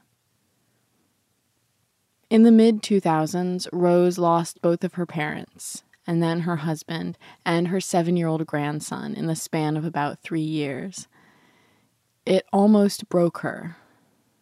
In 2.29 2.43
the 2.43 2.51
mid 2.51 2.83
2000s, 2.83 3.67
Rose 3.73 4.19
lost 4.19 4.61
both 4.61 4.83
of 4.83 4.93
her 4.93 5.07
parents, 5.07 5.83
and 6.05 6.21
then 6.21 6.41
her 6.41 6.57
husband 6.57 7.17
and 7.43 7.69
her 7.69 7.81
seven 7.81 8.15
year 8.15 8.27
old 8.27 8.45
grandson 8.45 9.15
in 9.15 9.25
the 9.25 9.35
span 9.35 9.75
of 9.75 9.83
about 9.83 10.19
three 10.19 10.39
years. 10.41 11.07
It 12.23 12.45
almost 12.53 13.09
broke 13.09 13.39
her, 13.39 13.77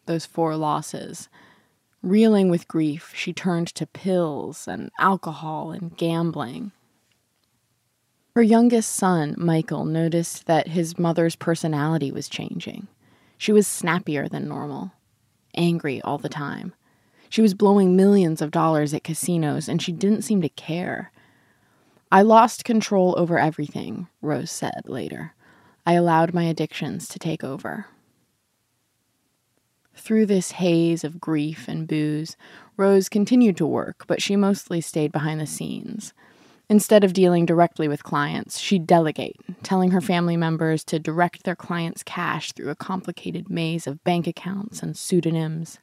those 0.04 0.26
four 0.26 0.54
losses. 0.54 1.30
Reeling 2.02 2.50
with 2.50 2.68
grief, 2.68 3.10
she 3.16 3.32
turned 3.32 3.68
to 3.68 3.86
pills 3.86 4.68
and 4.68 4.90
alcohol 4.98 5.70
and 5.70 5.96
gambling. 5.96 6.72
Her 8.38 8.42
youngest 8.44 8.94
son, 8.94 9.34
Michael, 9.36 9.84
noticed 9.84 10.46
that 10.46 10.68
his 10.68 10.96
mother's 10.96 11.34
personality 11.34 12.12
was 12.12 12.28
changing. 12.28 12.86
She 13.36 13.50
was 13.50 13.66
snappier 13.66 14.28
than 14.28 14.46
normal, 14.46 14.92
angry 15.56 16.00
all 16.02 16.18
the 16.18 16.28
time. 16.28 16.72
She 17.28 17.42
was 17.42 17.52
blowing 17.52 17.96
millions 17.96 18.40
of 18.40 18.52
dollars 18.52 18.94
at 18.94 19.02
casinos, 19.02 19.68
and 19.68 19.82
she 19.82 19.90
didn't 19.90 20.22
seem 20.22 20.40
to 20.42 20.48
care. 20.50 21.10
I 22.12 22.22
lost 22.22 22.64
control 22.64 23.12
over 23.18 23.40
everything, 23.40 24.06
Rose 24.22 24.52
said 24.52 24.82
later. 24.84 25.34
I 25.84 25.94
allowed 25.94 26.32
my 26.32 26.44
addictions 26.44 27.08
to 27.08 27.18
take 27.18 27.42
over. 27.42 27.86
Through 29.96 30.26
this 30.26 30.52
haze 30.52 31.02
of 31.02 31.20
grief 31.20 31.66
and 31.66 31.88
booze, 31.88 32.36
Rose 32.76 33.08
continued 33.08 33.56
to 33.56 33.66
work, 33.66 34.04
but 34.06 34.22
she 34.22 34.36
mostly 34.36 34.80
stayed 34.80 35.10
behind 35.10 35.40
the 35.40 35.46
scenes. 35.48 36.14
Instead 36.70 37.02
of 37.02 37.14
dealing 37.14 37.46
directly 37.46 37.88
with 37.88 38.02
clients, 38.02 38.58
she'd 38.58 38.86
delegate, 38.86 39.36
telling 39.62 39.90
her 39.90 40.02
family 40.02 40.36
members 40.36 40.84
to 40.84 40.98
direct 40.98 41.44
their 41.44 41.56
clients' 41.56 42.02
cash 42.02 42.52
through 42.52 42.68
a 42.68 42.76
complicated 42.76 43.48
maze 43.48 43.86
of 43.86 44.04
bank 44.04 44.26
accounts 44.26 44.82
and 44.82 44.96
pseudonyms. 44.96 45.78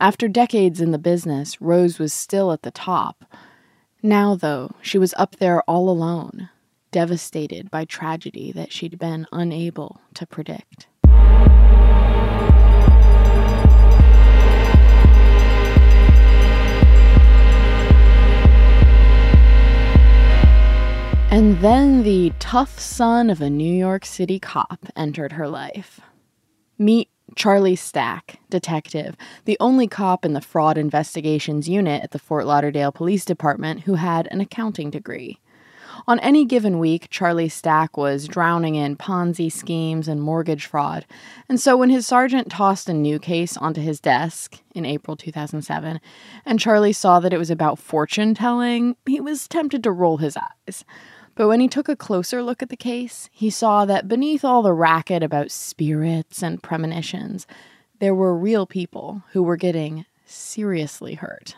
After 0.00 0.26
decades 0.26 0.80
in 0.80 0.92
the 0.92 0.98
business, 0.98 1.60
Rose 1.60 1.98
was 1.98 2.14
still 2.14 2.50
at 2.50 2.62
the 2.62 2.70
top. 2.70 3.24
Now, 4.02 4.34
though, 4.34 4.74
she 4.80 4.96
was 4.96 5.12
up 5.18 5.36
there 5.36 5.60
all 5.62 5.90
alone, 5.90 6.48
devastated 6.90 7.70
by 7.70 7.84
tragedy 7.84 8.50
that 8.52 8.72
she'd 8.72 8.98
been 8.98 9.26
unable 9.30 10.00
to 10.14 10.26
predict. 10.26 10.86
Then 21.60 22.02
the 22.02 22.32
tough 22.40 22.80
son 22.80 23.30
of 23.30 23.40
a 23.40 23.48
New 23.48 23.72
York 23.72 24.04
City 24.04 24.40
cop 24.40 24.86
entered 24.96 25.32
her 25.32 25.46
life. 25.46 26.00
Meet 26.76 27.08
Charlie 27.36 27.76
Stack, 27.76 28.40
detective, 28.50 29.16
the 29.44 29.56
only 29.60 29.86
cop 29.86 30.24
in 30.24 30.32
the 30.32 30.40
fraud 30.40 30.76
investigations 30.76 31.68
unit 31.68 32.02
at 32.02 32.10
the 32.10 32.18
Fort 32.18 32.46
Lauderdale 32.46 32.90
Police 32.90 33.24
Department 33.24 33.82
who 33.82 33.94
had 33.94 34.26
an 34.32 34.40
accounting 34.40 34.90
degree. 34.90 35.38
On 36.08 36.18
any 36.20 36.44
given 36.44 36.80
week, 36.80 37.08
Charlie 37.10 37.48
Stack 37.48 37.96
was 37.96 38.26
drowning 38.26 38.74
in 38.74 38.96
Ponzi 38.96 39.52
schemes 39.52 40.08
and 40.08 40.20
mortgage 40.20 40.66
fraud. 40.66 41.06
And 41.48 41.60
so 41.60 41.76
when 41.76 41.90
his 41.90 42.06
sergeant 42.06 42.50
tossed 42.50 42.88
a 42.88 42.94
new 42.94 43.20
case 43.20 43.56
onto 43.56 43.80
his 43.80 44.00
desk 44.00 44.58
in 44.74 44.84
April 44.84 45.16
2007, 45.16 46.00
and 46.44 46.58
Charlie 46.58 46.92
saw 46.92 47.20
that 47.20 47.32
it 47.32 47.38
was 47.38 47.50
about 47.50 47.78
fortune 47.78 48.34
telling, 48.34 48.96
he 49.06 49.20
was 49.20 49.46
tempted 49.46 49.84
to 49.84 49.92
roll 49.92 50.16
his 50.16 50.36
eyes. 50.36 50.84
But 51.40 51.48
when 51.48 51.60
he 51.60 51.68
took 51.68 51.88
a 51.88 51.96
closer 51.96 52.42
look 52.42 52.62
at 52.62 52.68
the 52.68 52.76
case, 52.76 53.30
he 53.32 53.48
saw 53.48 53.86
that 53.86 54.06
beneath 54.06 54.44
all 54.44 54.60
the 54.60 54.74
racket 54.74 55.22
about 55.22 55.50
spirits 55.50 56.42
and 56.42 56.62
premonitions, 56.62 57.46
there 57.98 58.14
were 58.14 58.36
real 58.36 58.66
people 58.66 59.22
who 59.32 59.42
were 59.42 59.56
getting 59.56 60.04
seriously 60.26 61.14
hurt. 61.14 61.56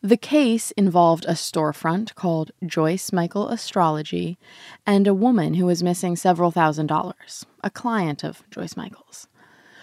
The 0.00 0.16
case 0.16 0.70
involved 0.70 1.26
a 1.26 1.32
storefront 1.32 2.14
called 2.14 2.52
Joyce 2.64 3.12
Michael 3.12 3.50
Astrology 3.50 4.38
and 4.86 5.06
a 5.06 5.12
woman 5.12 5.52
who 5.52 5.66
was 5.66 5.82
missing 5.82 6.16
several 6.16 6.50
thousand 6.50 6.86
dollars, 6.86 7.44
a 7.62 7.68
client 7.68 8.24
of 8.24 8.44
Joyce 8.50 8.78
Michael's. 8.78 9.28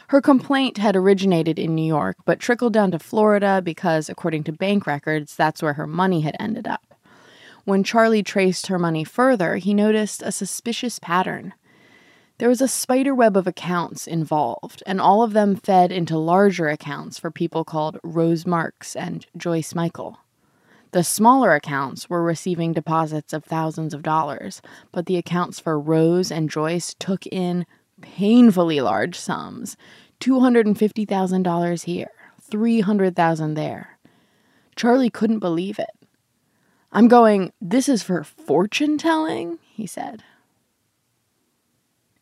Her 0.08 0.22
complaint 0.22 0.80
had 0.80 0.96
originated 0.96 1.60
in 1.60 1.76
New 1.76 1.86
York, 1.86 2.18
but 2.26 2.40
trickled 2.40 2.74
down 2.74 2.90
to 2.90 2.98
Florida 2.98 3.62
because, 3.64 4.10
according 4.10 4.44
to 4.46 4.52
bank 4.52 4.88
records, 4.88 5.36
that's 5.36 5.62
where 5.62 5.74
her 5.74 5.86
money 5.86 6.22
had 6.22 6.36
ended 6.40 6.66
up. 6.66 6.82
When 7.66 7.84
Charlie 7.84 8.22
traced 8.22 8.68
her 8.68 8.78
money 8.78 9.04
further, 9.04 9.56
he 9.58 9.74
noticed 9.74 10.22
a 10.22 10.32
suspicious 10.32 11.00
pattern. 11.00 11.54
There 12.38 12.50
was 12.50 12.62
a 12.62 12.68
spider 12.68 13.16
web 13.16 13.36
of 13.36 13.48
accounts 13.48 14.06
involved, 14.06 14.84
and 14.86 15.02
all 15.02 15.24
of 15.24 15.34
them 15.34 15.56
fed 15.56 15.92
into 15.92 16.16
larger 16.18 16.68
accounts 16.68 17.18
for 17.18 17.32
people 17.32 17.64
called 17.64 18.00
Rose 18.04 18.46
Marks 18.46 18.96
and 18.96 19.26
Joyce 19.36 19.74
Michael. 19.74 20.20
The 20.92 21.04
smaller 21.04 21.56
accounts 21.56 22.08
were 22.08 22.22
receiving 22.22 22.72
deposits 22.72 23.34
of 23.34 23.44
thousands 23.44 23.96
of 23.96 24.04
dollars, 24.04 24.62
but 24.92 25.08
the 25.08 25.18
accounts 25.18 25.60
for 25.60 25.80
Rose 25.80 26.32
and 26.32 26.52
Joyce 26.52 26.94
took 26.94 27.26
in 27.28 27.66
painfully 28.00 28.80
large 28.80 29.18
sums 29.18 29.76
$250,000 30.20 31.84
here, 31.84 32.12
300,000 32.42 33.54
there. 33.56 33.98
Charlie 34.76 35.10
couldn't 35.10 35.40
believe 35.40 35.80
it. 35.80 35.90
I'm 36.96 37.10
going, 37.10 37.52
this 37.60 37.90
is 37.90 38.04
for 38.04 38.24
fortune 38.24 38.98
telling, 38.98 39.60
he 39.62 39.86
said. 39.86 40.24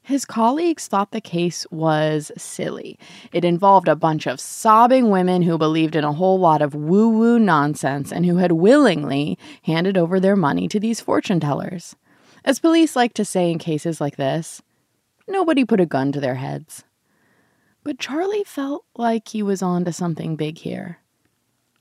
His 0.02 0.26
colleagues 0.26 0.88
thought 0.88 1.12
the 1.12 1.22
case 1.22 1.68
was 1.70 2.32
silly. 2.36 2.98
It 3.32 3.46
involved 3.46 3.88
a 3.88 3.96
bunch 3.96 4.26
of 4.26 4.40
sobbing 4.40 5.12
women 5.12 5.44
who 5.44 5.60
believed 5.60 5.96
in 5.96 6.04
a 6.04 6.12
whole 6.12 6.40
lot 6.40 6.64
of 6.64 6.74
woo 6.74 7.08
woo 7.08 7.38
nonsense 7.38 8.12
and 8.12 8.26
who 8.26 8.38
had 8.38 8.54
willingly 8.54 9.38
handed 9.62 9.96
over 9.96 10.20
their 10.20 10.36
money 10.36 10.68
to 10.70 10.80
these 10.80 11.00
fortune 11.00 11.40
tellers. 11.40 11.96
As 12.44 12.58
police 12.58 12.96
like 12.96 13.14
to 13.14 13.24
say 13.24 13.52
in 13.52 13.60
cases 13.60 14.02
like 14.02 14.16
this, 14.16 14.64
nobody 15.28 15.64
put 15.64 15.82
a 15.82 15.86
gun 15.86 16.12
to 16.14 16.20
their 16.20 16.36
heads. 16.36 16.84
But 17.84 18.00
Charlie 18.00 18.44
felt 18.44 18.86
like 18.98 19.28
he 19.28 19.44
was 19.44 19.62
on 19.62 19.86
to 19.86 19.94
something 19.94 20.36
big 20.36 20.58
here. 20.58 20.98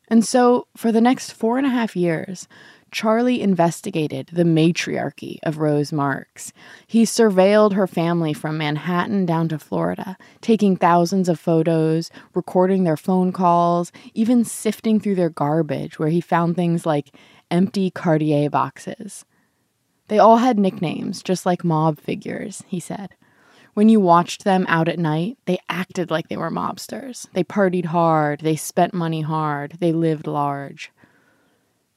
And 0.08 0.26
so, 0.26 0.66
for 0.76 0.92
the 0.92 1.00
next 1.00 1.30
four 1.30 1.56
and 1.56 1.66
a 1.66 1.70
half 1.70 1.96
years, 1.96 2.46
Charlie 2.92 3.40
investigated 3.40 4.28
the 4.32 4.44
matriarchy 4.44 5.40
of 5.42 5.56
Rose 5.56 5.92
Marks. 5.92 6.52
He 6.86 7.04
surveilled 7.04 7.72
her 7.72 7.86
family 7.86 8.34
from 8.34 8.58
Manhattan 8.58 9.24
down 9.24 9.48
to 9.48 9.58
Florida, 9.58 10.18
taking 10.42 10.76
thousands 10.76 11.28
of 11.28 11.40
photos, 11.40 12.10
recording 12.34 12.84
their 12.84 12.98
phone 12.98 13.32
calls, 13.32 13.92
even 14.12 14.44
sifting 14.44 15.00
through 15.00 15.14
their 15.14 15.30
garbage, 15.30 15.98
where 15.98 16.10
he 16.10 16.20
found 16.20 16.54
things 16.54 16.84
like 16.84 17.16
empty 17.50 17.90
Cartier 17.90 18.50
boxes. 18.50 19.24
They 20.08 20.18
all 20.18 20.36
had 20.36 20.58
nicknames, 20.58 21.22
just 21.22 21.46
like 21.46 21.64
mob 21.64 21.98
figures, 21.98 22.62
he 22.68 22.78
said. 22.78 23.14
When 23.72 23.88
you 23.88 24.00
watched 24.00 24.44
them 24.44 24.66
out 24.68 24.88
at 24.88 24.98
night, 24.98 25.38
they 25.46 25.58
acted 25.70 26.10
like 26.10 26.28
they 26.28 26.36
were 26.36 26.50
mobsters. 26.50 27.26
They 27.32 27.42
partied 27.42 27.86
hard, 27.86 28.40
they 28.40 28.56
spent 28.56 28.92
money 28.92 29.22
hard, 29.22 29.78
they 29.80 29.92
lived 29.92 30.26
large. 30.26 30.92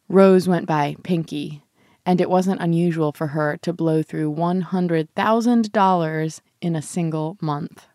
Rose 0.08 0.48
went 0.48 0.68
by 0.68 0.96
Pinky, 1.04 1.64
and 2.06 2.22
it 2.22 2.30
wasn't 2.30 2.62
unusual 2.62 3.12
for 3.12 3.28
her 3.28 3.58
to 3.58 3.74
blow 3.74 4.04
through 4.04 4.34
$100,000 4.34 6.42
in 6.62 6.76
a 6.76 6.82
single 6.82 7.38
month. 7.42 7.88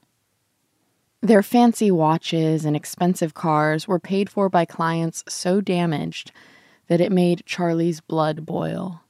Their 1.23 1.43
fancy 1.43 1.91
watches 1.91 2.65
and 2.65 2.75
expensive 2.75 3.35
cars 3.35 3.87
were 3.87 4.01
paid 4.01 4.31
for 4.31 4.49
by 4.49 4.65
clients 4.65 5.23
so 5.29 5.61
damaged 5.61 6.33
that 6.89 7.01
it 7.01 7.13
made 7.13 7.47
Charlie's 7.47 8.01
blood 8.01 8.47
boil. 8.47 9.03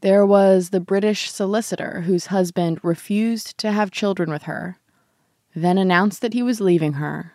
There 0.00 0.24
was 0.24 0.70
the 0.70 0.80
British 0.80 1.30
solicitor 1.30 2.02
whose 2.02 2.26
husband 2.26 2.80
refused 2.82 3.58
to 3.58 3.70
have 3.70 3.90
children 3.90 4.30
with 4.30 4.44
her, 4.44 4.78
then 5.54 5.76
announced 5.76 6.22
that 6.22 6.32
he 6.32 6.42
was 6.42 6.60
leaving 6.60 6.94
her, 6.94 7.34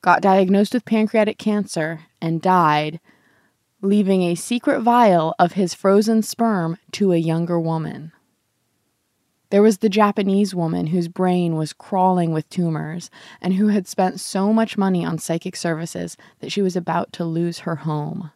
got 0.00 0.22
diagnosed 0.22 0.72
with 0.72 0.86
pancreatic 0.86 1.38
cancer, 1.38 2.00
and 2.20 2.40
died 2.40 2.98
leaving 3.82 4.22
a 4.22 4.36
secret 4.36 4.80
vial 4.80 5.34
of 5.40 5.52
his 5.52 5.74
frozen 5.74 6.22
sperm 6.22 6.78
to 6.92 7.12
a 7.12 7.16
younger 7.16 7.58
woman. 7.58 8.12
There 9.50 9.60
was 9.60 9.78
the 9.78 9.88
Japanese 9.88 10.54
woman 10.54 10.86
whose 10.86 11.08
brain 11.08 11.56
was 11.56 11.72
crawling 11.72 12.32
with 12.32 12.48
tumors 12.48 13.10
and 13.40 13.54
who 13.54 13.68
had 13.68 13.88
spent 13.88 14.20
so 14.20 14.52
much 14.52 14.78
money 14.78 15.04
on 15.04 15.18
psychic 15.18 15.56
services 15.56 16.16
that 16.38 16.52
she 16.52 16.62
was 16.62 16.76
about 16.76 17.12
to 17.14 17.24
lose 17.24 17.60
her 17.60 17.76
home. 17.76 18.30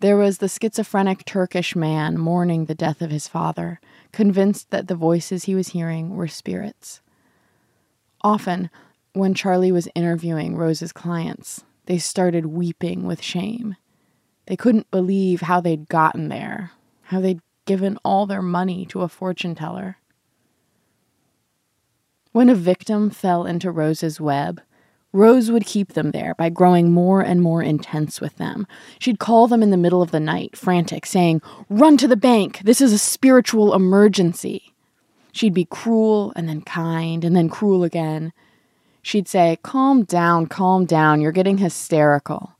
There 0.00 0.16
was 0.16 0.38
the 0.38 0.48
schizophrenic 0.48 1.24
Turkish 1.24 1.76
man 1.76 2.18
mourning 2.18 2.64
the 2.64 2.74
death 2.74 3.00
of 3.00 3.10
his 3.10 3.28
father, 3.28 3.80
convinced 4.12 4.70
that 4.70 4.88
the 4.88 4.94
voices 4.94 5.44
he 5.44 5.54
was 5.54 5.68
hearing 5.68 6.16
were 6.16 6.26
spirits. 6.26 7.00
Often, 8.22 8.70
when 9.12 9.34
Charlie 9.34 9.72
was 9.72 9.88
interviewing 9.94 10.56
Rose's 10.56 10.92
clients, 10.92 11.64
they 11.84 11.98
started 11.98 12.46
weeping 12.46 13.06
with 13.06 13.22
shame. 13.22 13.76
They 14.46 14.56
couldn't 14.56 14.90
believe 14.90 15.42
how 15.42 15.60
they'd 15.60 15.88
gotten 15.88 16.28
there, 16.28 16.72
how 17.02 17.20
they'd 17.20 17.40
given 17.64 17.98
all 18.04 18.26
their 18.26 18.42
money 18.42 18.86
to 18.86 19.02
a 19.02 19.08
fortune 19.08 19.54
teller. 19.54 19.98
When 22.32 22.48
a 22.48 22.54
victim 22.54 23.10
fell 23.10 23.44
into 23.44 23.70
Rose's 23.70 24.20
web, 24.20 24.60
Rose 25.12 25.50
would 25.50 25.64
keep 25.64 25.94
them 25.94 26.10
there 26.10 26.34
by 26.34 26.50
growing 26.50 26.92
more 26.92 27.22
and 27.22 27.40
more 27.40 27.62
intense 27.62 28.20
with 28.20 28.36
them. 28.36 28.66
She'd 28.98 29.18
call 29.18 29.48
them 29.48 29.62
in 29.62 29.70
the 29.70 29.78
middle 29.78 30.02
of 30.02 30.10
the 30.10 30.20
night, 30.20 30.56
frantic, 30.56 31.06
saying, 31.06 31.40
Run 31.70 31.96
to 31.96 32.06
the 32.06 32.16
bank! 32.16 32.60
This 32.64 32.82
is 32.82 32.92
a 32.92 32.98
spiritual 32.98 33.74
emergency. 33.74 34.74
She'd 35.32 35.54
be 35.54 35.64
cruel 35.64 36.32
and 36.36 36.48
then 36.48 36.60
kind 36.60 37.24
and 37.24 37.34
then 37.34 37.48
cruel 37.48 37.82
again. 37.82 38.32
She'd 39.00 39.28
say, 39.28 39.58
Calm 39.62 40.04
down, 40.04 40.46
calm 40.46 40.84
down, 40.84 41.22
you're 41.22 41.32
getting 41.32 41.58
hysterical. 41.58 42.55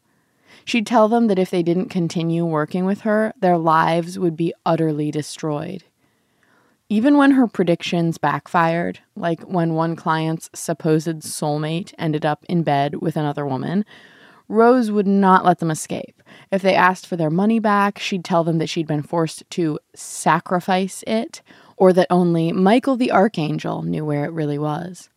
She'd 0.66 0.86
tell 0.86 1.06
them 1.06 1.28
that 1.28 1.38
if 1.38 1.48
they 1.48 1.62
didn't 1.62 1.90
continue 1.90 2.44
working 2.44 2.84
with 2.84 3.02
her, 3.02 3.32
their 3.40 3.56
lives 3.56 4.18
would 4.18 4.36
be 4.36 4.52
utterly 4.66 5.12
destroyed. 5.12 5.84
Even 6.88 7.16
when 7.16 7.30
her 7.30 7.46
predictions 7.46 8.18
backfired, 8.18 8.98
like 9.14 9.40
when 9.42 9.74
one 9.74 9.94
client's 9.94 10.50
supposed 10.54 11.20
soulmate 11.20 11.94
ended 11.98 12.26
up 12.26 12.44
in 12.48 12.64
bed 12.64 12.96
with 12.96 13.16
another 13.16 13.46
woman, 13.46 13.84
Rose 14.48 14.90
would 14.90 15.06
not 15.06 15.44
let 15.44 15.60
them 15.60 15.70
escape. 15.70 16.20
If 16.50 16.62
they 16.62 16.74
asked 16.74 17.06
for 17.06 17.14
their 17.14 17.30
money 17.30 17.60
back, 17.60 18.00
she'd 18.00 18.24
tell 18.24 18.42
them 18.42 18.58
that 18.58 18.68
she'd 18.68 18.88
been 18.88 19.02
forced 19.04 19.48
to 19.50 19.78
sacrifice 19.94 21.04
it, 21.06 21.42
or 21.76 21.92
that 21.92 22.08
only 22.10 22.50
Michael 22.50 22.96
the 22.96 23.12
Archangel 23.12 23.82
knew 23.82 24.04
where 24.04 24.24
it 24.24 24.32
really 24.32 24.58
was. 24.58 25.10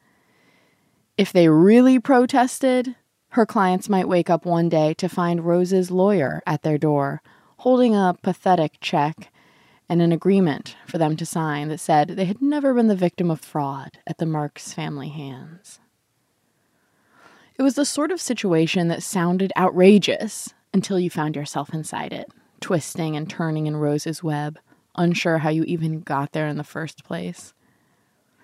If 1.18 1.34
they 1.34 1.50
really 1.50 1.98
protested, 1.98 2.96
her 3.30 3.46
clients 3.46 3.89
might 3.89 4.08
wake 4.08 4.30
up 4.30 4.46
one 4.46 4.70
day 4.70 4.94
to 4.96 5.08
find 5.08 5.46
Rose's 5.46 5.92
lawyer 5.92 6.42
at 6.48 6.63
their 6.63 6.78
door, 6.78 7.22
holding 7.58 7.96
a 7.96 8.15
pathetic 8.22 8.78
check 8.82 9.32
and 9.88 10.02
an 10.02 10.12
agreement 10.12 10.76
for 10.86 10.98
them 10.98 11.15
to 11.18 11.26
sign 11.26 11.68
that 11.70 11.80
said 11.80 12.10
they 12.10 12.26
had 12.26 12.42
never 12.42 12.74
been 12.74 12.88
the 12.88 12.96
victim 12.96 13.30
of 13.30 13.42
fraud 13.42 13.98
at 14.08 14.18
the 14.18 14.26
Marks 14.26 14.74
family 14.74 15.10
hands. 15.10 15.80
It 17.58 17.63
was 17.63 17.76
the 17.76 17.86
sort 17.86 18.12
of 18.12 18.22
situation 18.22 18.88
that 18.88 19.04
sounded 19.04 19.52
outrageous 19.58 20.54
until 20.74 21.00
you 21.00 21.10
found 21.10 21.36
yourself 21.36 21.74
inside 21.74 22.13
it, 22.13 22.32
twisting 22.62 23.15
and 23.15 23.30
turning 23.30 23.68
in 23.68 23.76
Rose's 23.76 24.24
web, 24.24 24.60
unsure 24.96 25.39
how 25.39 25.50
you 25.50 25.63
even 25.63 26.02
got 26.02 26.32
there 26.32 26.48
in 26.48 26.58
the 26.58 26.63
first 26.63 27.04
place. 27.04 27.54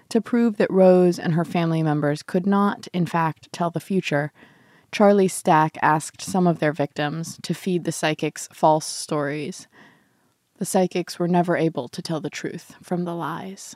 To 0.09 0.21
prove 0.21 0.57
that 0.57 0.69
Rose 0.71 1.17
and 1.17 1.33
her 1.33 1.45
family 1.45 1.81
members 1.81 2.23
could 2.23 2.45
not, 2.45 2.87
in 2.93 3.05
fact, 3.05 3.51
tell 3.51 3.69
the 3.69 3.79
future, 3.79 4.31
Charlie 4.95 5.27
Stack 5.27 5.77
asked 5.81 6.21
some 6.21 6.47
of 6.47 6.59
their 6.59 6.71
victims 6.71 7.37
to 7.43 7.53
feed 7.53 7.83
the 7.83 7.91
psychics 7.91 8.47
false 8.53 8.85
stories. 8.85 9.67
The 10.57 10.63
psychics 10.63 11.19
were 11.19 11.27
never 11.27 11.57
able 11.57 11.89
to 11.89 12.01
tell 12.01 12.21
the 12.21 12.29
truth 12.29 12.75
from 12.81 13.03
the 13.03 13.13
lies. 13.13 13.75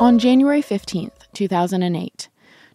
On 0.00 0.16
January 0.16 0.62
15th, 0.62 1.26
2008, 1.32 2.28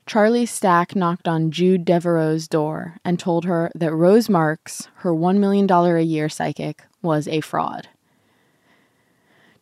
Charlie 0.06 0.46
Stack 0.46 0.94
knocked 0.94 1.26
on 1.26 1.52
Jude 1.52 1.86
Deveraux's 1.86 2.50
door 2.50 2.98
and 3.06 3.18
told 3.18 3.46
her 3.46 3.72
that 3.76 3.94
Rose 3.94 4.28
Marks, 4.28 4.90
her 4.96 5.14
$1 5.14 5.38
million 5.38 5.72
a 5.72 6.02
year 6.02 6.28
psychic, 6.28 6.84
was 7.02 7.30
a 7.30 7.40
fraud. 7.40 7.88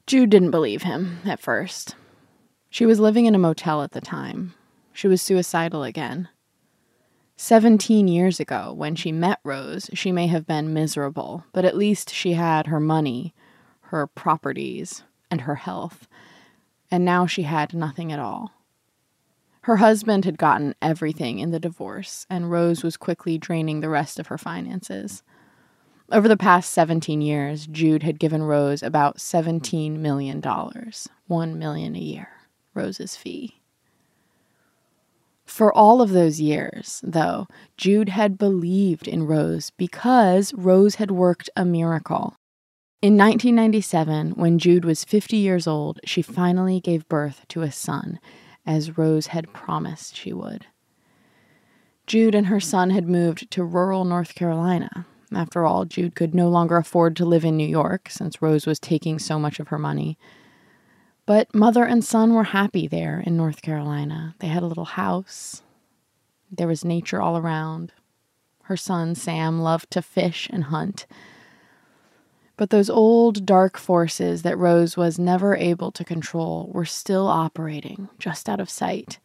Jude 0.07 0.31
didn't 0.31 0.49
believe 0.49 0.81
him 0.81 1.19
at 1.23 1.39
first. 1.39 1.95
She 2.71 2.87
was 2.87 2.99
living 2.99 3.27
in 3.27 3.35
a 3.35 3.39
motel 3.39 3.83
at 3.83 3.91
the 3.91 4.01
time. 4.01 4.55
She 4.91 5.07
was 5.07 5.21
suicidal 5.21 5.83
again. 5.83 6.29
17 7.37 8.07
years 8.07 8.39
ago, 8.39 8.73
when 8.73 8.95
she 8.95 9.11
met 9.11 9.37
Rose, 9.43 9.87
she 9.93 10.11
may 10.11 10.25
have 10.25 10.47
been 10.47 10.73
miserable, 10.73 11.45
but 11.53 11.63
at 11.63 11.77
least 11.77 12.11
she 12.11 12.33
had 12.33 12.65
her 12.65 12.79
money, 12.79 13.35
her 13.81 14.07
properties, 14.07 15.03
and 15.29 15.41
her 15.41 15.55
health 15.55 16.07
and 16.91 17.05
now 17.05 17.25
she 17.25 17.43
had 17.43 17.73
nothing 17.73 18.11
at 18.11 18.19
all. 18.19 18.51
Her 19.61 19.77
husband 19.77 20.25
had 20.25 20.37
gotten 20.37 20.75
everything 20.81 21.39
in 21.39 21.51
the 21.51 21.59
divorce, 21.59 22.25
and 22.29 22.51
Rose 22.51 22.83
was 22.83 22.97
quickly 22.97 23.37
draining 23.37 23.79
the 23.79 23.89
rest 23.89 24.19
of 24.19 24.27
her 24.27 24.37
finances. 24.37 25.23
Over 26.11 26.27
the 26.27 26.35
past 26.35 26.71
17 26.73 27.21
years, 27.21 27.67
Jude 27.67 28.03
had 28.03 28.19
given 28.19 28.43
Rose 28.43 28.83
about 28.83 29.17
$17 29.17 29.97
million, 29.97 30.41
1 30.41 31.59
million 31.59 31.95
a 31.95 31.99
year, 31.99 32.27
Rose's 32.73 33.15
fee. 33.15 33.61
For 35.45 35.71
all 35.71 36.01
of 36.01 36.11
those 36.11 36.41
years, 36.41 37.01
though, 37.03 37.47
Jude 37.77 38.09
had 38.09 38.37
believed 38.37 39.07
in 39.07 39.27
Rose 39.27 39.69
because 39.71 40.53
Rose 40.53 40.95
had 40.95 41.11
worked 41.11 41.49
a 41.55 41.65
miracle. 41.65 42.35
In 43.01 43.17
1997, 43.17 44.33
when 44.33 44.59
Jude 44.59 44.85
was 44.85 45.03
50 45.03 45.35
years 45.35 45.65
old, 45.65 45.99
she 46.05 46.21
finally 46.21 46.79
gave 46.79 47.09
birth 47.09 47.47
to 47.47 47.63
a 47.63 47.71
son, 47.71 48.19
as 48.63 48.95
Rose 48.95 49.27
had 49.27 49.51
promised 49.53 50.15
she 50.15 50.31
would. 50.31 50.67
Jude 52.05 52.35
and 52.35 52.45
her 52.45 52.59
son 52.59 52.91
had 52.91 53.09
moved 53.09 53.49
to 53.49 53.63
rural 53.63 54.05
North 54.05 54.35
Carolina. 54.35 55.07
After 55.33 55.65
all, 55.65 55.85
Jude 55.85 56.13
could 56.13 56.35
no 56.35 56.47
longer 56.47 56.77
afford 56.77 57.15
to 57.15 57.25
live 57.25 57.43
in 57.43 57.57
New 57.57 57.67
York 57.67 58.07
since 58.07 58.39
Rose 58.39 58.67
was 58.67 58.79
taking 58.79 59.17
so 59.17 59.39
much 59.39 59.59
of 59.59 59.69
her 59.69 59.79
money. 59.79 60.19
But 61.25 61.55
mother 61.55 61.85
and 61.85 62.05
son 62.05 62.35
were 62.35 62.43
happy 62.43 62.87
there 62.87 63.19
in 63.19 63.35
North 63.35 63.63
Carolina. 63.63 64.35
They 64.37 64.47
had 64.47 64.61
a 64.61 64.67
little 64.67 64.85
house, 64.85 65.63
there 66.51 66.67
was 66.67 66.85
nature 66.85 67.19
all 67.19 67.35
around. 67.35 67.93
Her 68.65 68.77
son, 68.77 69.15
Sam, 69.15 69.59
loved 69.59 69.89
to 69.91 70.03
fish 70.03 70.47
and 70.53 70.65
hunt 70.65 71.07
but 72.61 72.69
those 72.69 72.91
old 72.91 73.43
dark 73.43 73.75
forces 73.75 74.43
that 74.43 74.55
Rose 74.55 74.95
was 74.95 75.17
never 75.17 75.55
able 75.55 75.91
to 75.93 76.03
control 76.03 76.69
were 76.71 76.85
still 76.85 77.25
operating 77.25 78.07
just 78.19 78.47
out 78.47 78.59
of 78.59 78.69
sight. 78.69 79.17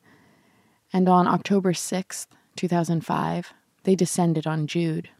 And 0.91 1.07
on 1.07 1.27
October 1.29 1.75
6th, 1.75 2.29
2005, 2.57 3.53
they 3.83 3.95
descended 3.95 4.47
on 4.47 4.67
Jude. 4.67 5.11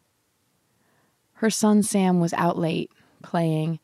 Her 1.35 1.51
son 1.51 1.83
Sam 1.83 2.19
was 2.19 2.33
out 2.33 2.57
late, 2.57 2.91
playing, 3.23 3.81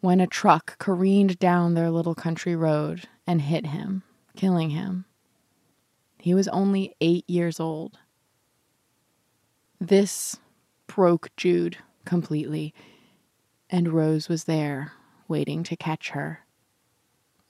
when 0.00 0.20
a 0.20 0.26
truck 0.26 0.78
careened 0.78 1.38
down 1.38 1.72
their 1.72 1.90
little 1.90 2.14
country 2.14 2.54
road 2.54 3.08
and 3.26 3.40
hit 3.40 3.68
him, 3.68 4.02
killing 4.36 4.68
him. 4.68 5.06
He 6.18 6.34
was 6.34 6.48
only 6.48 6.94
eight 7.00 7.24
years 7.30 7.58
old. 7.58 7.96
This 9.80 10.36
broke 10.86 11.30
Jude 11.38 11.78
completely 12.04 12.74
and 13.74 13.88
Rose 13.88 14.28
was 14.28 14.44
there, 14.44 14.92
waiting 15.26 15.64
to 15.64 15.74
catch 15.74 16.10
her. 16.10 16.46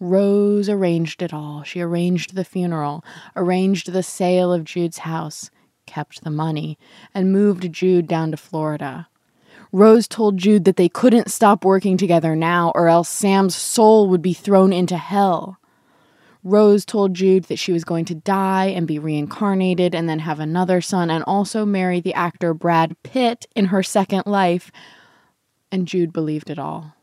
Rose 0.01 0.71
arranged 0.71 1.21
it 1.21 1.35
all. 1.35 1.63
She 1.65 1.83
arranged 1.83 2.35
the 2.35 2.47
funeral, 2.47 3.05
arranged 3.37 3.93
the 3.93 4.03
sale 4.03 4.51
of 4.51 4.65
Jude's 4.65 5.01
house, 5.01 5.51
kept 5.85 6.25
the 6.25 6.31
money, 6.31 6.79
and 7.13 7.31
moved 7.31 7.71
Jude 7.71 8.07
down 8.07 8.31
to 8.31 8.39
Florida. 8.39 9.07
Rose 9.71 10.09
told 10.09 10.39
Jude 10.39 10.65
that 10.65 10.77
they 10.77 10.89
couldn't 10.89 11.31
stop 11.31 11.63
working 11.63 11.99
together 11.99 12.35
now, 12.35 12.73
or 12.75 12.89
else 12.89 13.11
Sam's 13.11 13.55
soul 13.55 14.09
would 14.09 14.23
be 14.23 14.33
thrown 14.33 14.73
into 14.73 14.97
hell. 14.97 15.59
Rose 16.43 16.87
told 16.87 17.13
Jude 17.13 17.45
that 17.45 17.59
she 17.59 17.73
was 17.73 17.85
going 17.85 18.07
to 18.07 18.15
die 18.15 18.69
and 18.69 18.87
be 18.87 18.99
reincarnated 18.99 19.95
and 19.95 20.09
then 20.09 20.21
have 20.21 20.41
another 20.41 20.81
son 20.81 21.11
and 21.11 21.23
also 21.25 21.67
marry 21.67 22.01
the 22.01 22.15
actor 22.15 22.55
Brad 22.55 22.97
Pitt 23.03 23.45
in 23.55 23.67
her 23.67 23.83
second 23.83 24.23
life, 24.25 24.73
and 25.75 25.89
Jude 25.89 26.13
believed 26.13 26.51
it 26.51 26.59
all. 26.59 26.95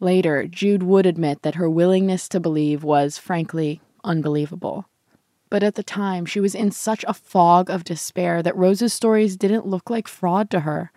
Later, 0.00 0.48
Jude 0.48 0.82
would 0.82 1.06
admit 1.06 1.42
that 1.42 1.54
her 1.54 1.70
willingness 1.70 2.28
to 2.28 2.40
believe 2.40 2.82
was, 2.82 3.18
frankly, 3.18 3.80
unbelievable. 4.02 4.88
But 5.48 5.62
at 5.62 5.76
the 5.76 5.84
time, 5.84 6.26
she 6.26 6.40
was 6.40 6.56
in 6.56 6.72
such 6.72 7.04
a 7.06 7.14
fog 7.14 7.70
of 7.70 7.84
despair 7.84 8.42
that 8.42 8.56
Rose's 8.56 8.92
stories 8.92 9.36
didn't 9.36 9.64
look 9.64 9.88
like 9.88 10.08
fraud 10.08 10.50
to 10.50 10.60
her. 10.60 10.90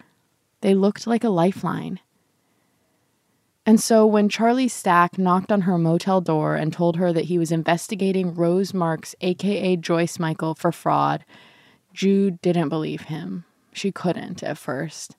They 0.61 0.73
looked 0.73 1.05
like 1.05 1.23
a 1.23 1.29
lifeline. 1.29 1.99
And 3.63 3.79
so 3.79 4.07
when 4.07 4.27
Charlie 4.27 4.69
Stack 4.69 5.19
knocked 5.19 5.51
on 5.51 5.61
her 5.61 5.77
motel 5.77 6.19
door 6.19 6.55
and 6.55 6.73
told 6.73 6.95
her 6.95 7.13
that 7.13 7.25
he 7.25 7.37
was 7.37 7.51
investigating 7.51 8.33
Rose 8.33 8.73
Marks, 8.73 9.13
aka 9.21 9.75
Joyce 9.75 10.17
Michael, 10.17 10.55
for 10.55 10.71
fraud, 10.71 11.23
Jude 11.93 12.41
didn't 12.41 12.69
believe 12.69 13.01
him. 13.01 13.45
She 13.71 13.91
couldn't 13.91 14.41
at 14.41 14.57
first. 14.57 15.15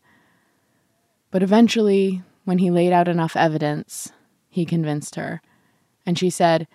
But 1.33 1.43
eventually, 1.43 2.23
when 2.45 2.59
he 2.59 2.71
laid 2.71 2.93
out 2.93 3.09
enough 3.09 3.37
evidence, 3.37 4.13
he 4.51 4.67
convinced 4.67 5.15
her. 5.15 5.41
And 6.05 6.19
she 6.19 6.29
said, 6.29 6.69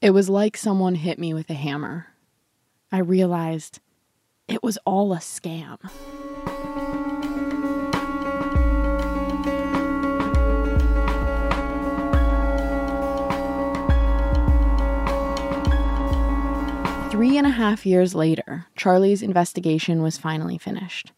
It 0.00 0.10
was 0.10 0.30
like 0.30 0.56
someone 0.56 0.94
hit 0.94 1.18
me 1.18 1.34
with 1.34 1.50
a 1.50 1.54
hammer. 1.54 2.06
I 2.92 2.98
realized 2.98 3.80
it 4.46 4.62
was 4.62 4.78
all 4.86 5.12
a 5.12 5.16
scam. 5.16 5.80
Three 17.10 17.36
and 17.36 17.46
a 17.46 17.50
half 17.50 17.84
years 17.84 18.14
later, 18.14 18.66
Charlie's 18.76 19.22
investigation 19.22 20.00
was 20.00 20.16
finally 20.16 20.58
finished. 20.58 21.10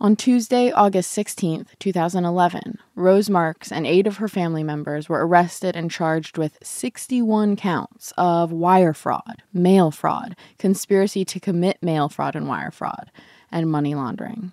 On 0.00 0.14
Tuesday, 0.14 0.70
August 0.70 1.10
16, 1.10 1.66
2011, 1.80 2.78
Rose 2.94 3.28
Marks 3.28 3.72
and 3.72 3.84
eight 3.84 4.06
of 4.06 4.18
her 4.18 4.28
family 4.28 4.62
members 4.62 5.08
were 5.08 5.26
arrested 5.26 5.74
and 5.74 5.90
charged 5.90 6.38
with 6.38 6.56
61 6.62 7.56
counts 7.56 8.12
of 8.16 8.52
wire 8.52 8.92
fraud, 8.92 9.42
mail 9.52 9.90
fraud, 9.90 10.36
conspiracy 10.56 11.24
to 11.24 11.40
commit 11.40 11.82
mail 11.82 12.08
fraud 12.08 12.36
and 12.36 12.46
wire 12.46 12.70
fraud, 12.70 13.10
and 13.50 13.72
money 13.72 13.92
laundering. 13.92 14.52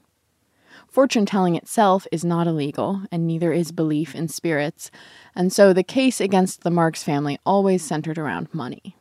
Fortune 0.88 1.28
telling 1.28 1.56
itself 1.56 2.08
is 2.12 2.26
not 2.26 2.48
illegal, 2.48 3.04
and 3.12 3.28
neither 3.28 3.54
is 3.54 3.72
belief 3.72 4.16
in 4.16 4.28
spirits, 4.28 4.90
and 5.36 5.54
so 5.54 5.74
the 5.74 5.84
case 5.84 6.20
against 6.20 6.64
the 6.64 6.72
Marks 6.72 7.04
family 7.04 7.38
always 7.46 7.86
centered 7.86 8.18
around 8.18 8.52
money. 8.52 8.96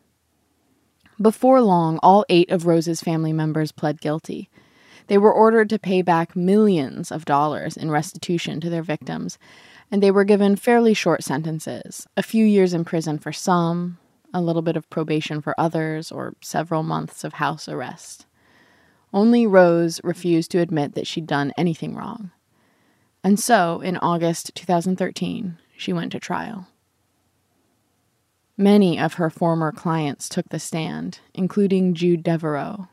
Before 1.18 1.62
long, 1.62 1.98
all 2.02 2.26
eight 2.28 2.50
of 2.50 2.66
Rose's 2.66 3.00
family 3.00 3.32
members 3.32 3.72
pled 3.72 3.98
guilty. 4.02 4.50
They 5.06 5.18
were 5.18 5.32
ordered 5.32 5.68
to 5.70 5.78
pay 5.78 6.02
back 6.02 6.34
millions 6.34 7.12
of 7.12 7.24
dollars 7.24 7.76
in 7.76 7.90
restitution 7.90 8.60
to 8.60 8.70
their 8.70 8.82
victims, 8.82 9.38
and 9.90 10.02
they 10.02 10.10
were 10.10 10.24
given 10.24 10.56
fairly 10.56 10.94
short 10.94 11.22
sentences 11.22 12.06
a 12.16 12.22
few 12.22 12.44
years 12.44 12.72
in 12.72 12.84
prison 12.84 13.18
for 13.18 13.32
some, 13.32 13.98
a 14.32 14.40
little 14.40 14.62
bit 14.62 14.76
of 14.76 14.88
probation 14.90 15.40
for 15.40 15.54
others, 15.58 16.10
or 16.10 16.34
several 16.40 16.82
months 16.82 17.22
of 17.22 17.34
house 17.34 17.68
arrest. 17.68 18.26
Only 19.12 19.46
Rose 19.46 20.00
refused 20.02 20.50
to 20.52 20.60
admit 20.60 20.94
that 20.94 21.06
she'd 21.06 21.26
done 21.26 21.52
anything 21.56 21.94
wrong. 21.94 22.32
And 23.22 23.38
so, 23.38 23.80
in 23.80 23.96
August 23.98 24.54
2013, 24.54 25.58
she 25.76 25.92
went 25.92 26.12
to 26.12 26.20
trial. 26.20 26.66
Many 28.56 28.98
of 28.98 29.14
her 29.14 29.30
former 29.30 29.72
clients 29.72 30.28
took 30.28 30.48
the 30.48 30.58
stand, 30.58 31.20
including 31.32 31.94
Jude 31.94 32.22
Deveraux. 32.22 32.88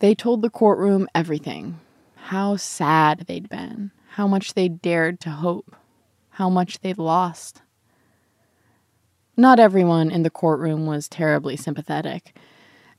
They 0.00 0.14
told 0.14 0.42
the 0.42 0.50
courtroom 0.50 1.08
everything 1.14 1.80
how 2.14 2.56
sad 2.56 3.24
they'd 3.26 3.48
been, 3.48 3.90
how 4.10 4.28
much 4.28 4.54
they'd 4.54 4.80
dared 4.80 5.18
to 5.20 5.30
hope, 5.30 5.74
how 6.30 6.48
much 6.48 6.80
they'd 6.80 6.98
lost. 6.98 7.62
Not 9.36 9.58
everyone 9.58 10.10
in 10.10 10.22
the 10.22 10.30
courtroom 10.30 10.86
was 10.86 11.08
terribly 11.08 11.56
sympathetic. 11.56 12.36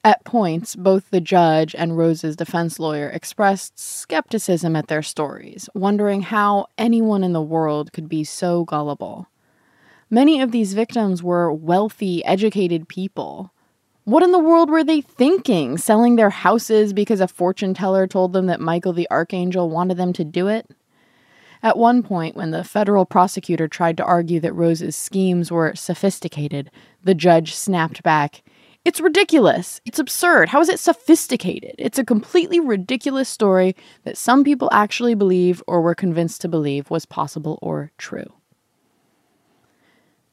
At 0.03 0.25
points, 0.25 0.75
both 0.75 1.09
the 1.09 1.21
judge 1.21 1.75
and 1.75 1.97
Rose's 1.97 2.35
defense 2.35 2.79
lawyer 2.79 3.09
expressed 3.09 3.77
skepticism 3.77 4.75
at 4.75 4.87
their 4.87 5.03
stories, 5.03 5.69
wondering 5.73 6.23
how 6.23 6.67
anyone 6.77 7.23
in 7.23 7.33
the 7.33 7.41
world 7.41 7.93
could 7.93 8.09
be 8.09 8.23
so 8.23 8.63
gullible. 8.63 9.27
Many 10.09 10.41
of 10.41 10.51
these 10.51 10.73
victims 10.73 11.21
were 11.21 11.51
wealthy, 11.51 12.25
educated 12.25 12.87
people. 12.87 13.53
What 14.09 14.23
in 14.23 14.31
the 14.31 14.39
world 14.39 14.71
were 14.71 14.83
they 14.83 15.01
thinking, 15.01 15.77
selling 15.77 16.15
their 16.15 16.31
houses 16.31 16.93
because 16.93 17.21
a 17.21 17.27
fortune 17.27 17.75
teller 17.75 18.07
told 18.07 18.33
them 18.33 18.47
that 18.47 18.59
Michael 18.59 18.91
the 18.91 19.07
Archangel 19.11 19.69
wanted 19.69 19.97
them 19.97 20.13
to 20.13 20.23
do 20.23 20.47
it? 20.47 20.67
At 21.61 21.77
one 21.77 22.01
point, 22.01 22.35
when 22.35 22.49
the 22.49 22.63
federal 22.63 23.05
prosecutor 23.05 23.67
tried 23.67 23.97
to 23.97 24.03
argue 24.03 24.39
that 24.39 24.55
Rose's 24.55 24.95
schemes 24.95 25.51
were 25.51 25.75
sophisticated, 25.75 26.71
the 27.03 27.13
judge 27.13 27.53
snapped 27.53 28.01
back, 28.01 28.41
It's 28.83 28.99
ridiculous. 28.99 29.79
It's 29.85 29.99
absurd. 29.99 30.49
How 30.49 30.59
is 30.59 30.69
it 30.69 30.79
sophisticated? 30.79 31.75
It's 31.77 31.99
a 31.99 32.03
completely 32.03 32.59
ridiculous 32.59 33.29
story 33.29 33.75
that 34.05 34.17
some 34.17 34.43
people 34.43 34.69
actually 34.71 35.13
believe 35.13 35.61
or 35.67 35.83
were 35.83 35.93
convinced 35.93 36.41
to 36.41 36.47
believe 36.47 36.89
was 36.89 37.05
possible 37.05 37.59
or 37.61 37.91
true. 37.99 38.33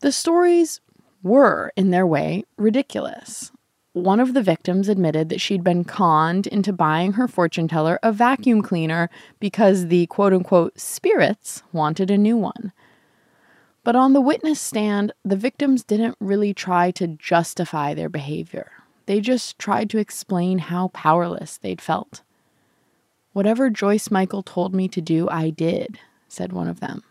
The 0.01 0.13
stories 0.13 0.81
were, 1.23 1.73
in 1.77 1.91
their 1.91 2.07
way, 2.07 2.45
ridiculous 2.57 3.53
one 3.97 4.21
of 4.21 4.35
the 4.35 4.43
victims 4.43 4.91
admitted 4.91 5.31
that 5.31 5.41
she'd 5.41 5.65
been 5.65 5.83
conned 5.83 6.47
into 6.47 6.71
buying 6.71 7.15
her 7.15 7.27
fortune 7.27 7.67
teller 7.67 7.99
a 8.03 8.13
vacuum 8.13 8.61
cleaner 8.61 9.09
because 9.41 9.87
the 9.87 10.07
quote 10.09 10.35
unquote 10.35 10.79
spirits 10.79 11.63
wanted 11.73 12.11
a 12.11 12.19
new 12.19 12.37
one. 12.37 12.73
But 13.85 13.97
on 13.97 14.13
the 14.13 14.21
witness 14.21 14.61
stand, 14.61 15.13
the 15.25 15.35
victims 15.35 15.83
didn't 15.83 16.17
really 16.21 16.53
try 16.53 16.91
to 16.91 17.07
justify 17.07 17.95
their 17.95 18.11
behavior. 18.11 18.71
They 19.07 19.21
just 19.21 19.59
tried 19.59 19.89
to 19.91 19.99
explain 19.99 20.59
how 20.59 20.89
powerless 20.89 21.57
they'd 21.57 21.81
felt. 21.81 22.21
Whatever 23.33 23.71
Joyce 23.71 24.11
Michael 24.11 24.43
told 24.43 24.75
me 24.75 24.89
to 24.89 25.01
do, 25.01 25.27
I 25.31 25.49
did, 25.49 25.99
said 26.29 26.53
one 26.53 26.69
of 26.69 26.81
them. 26.81 27.03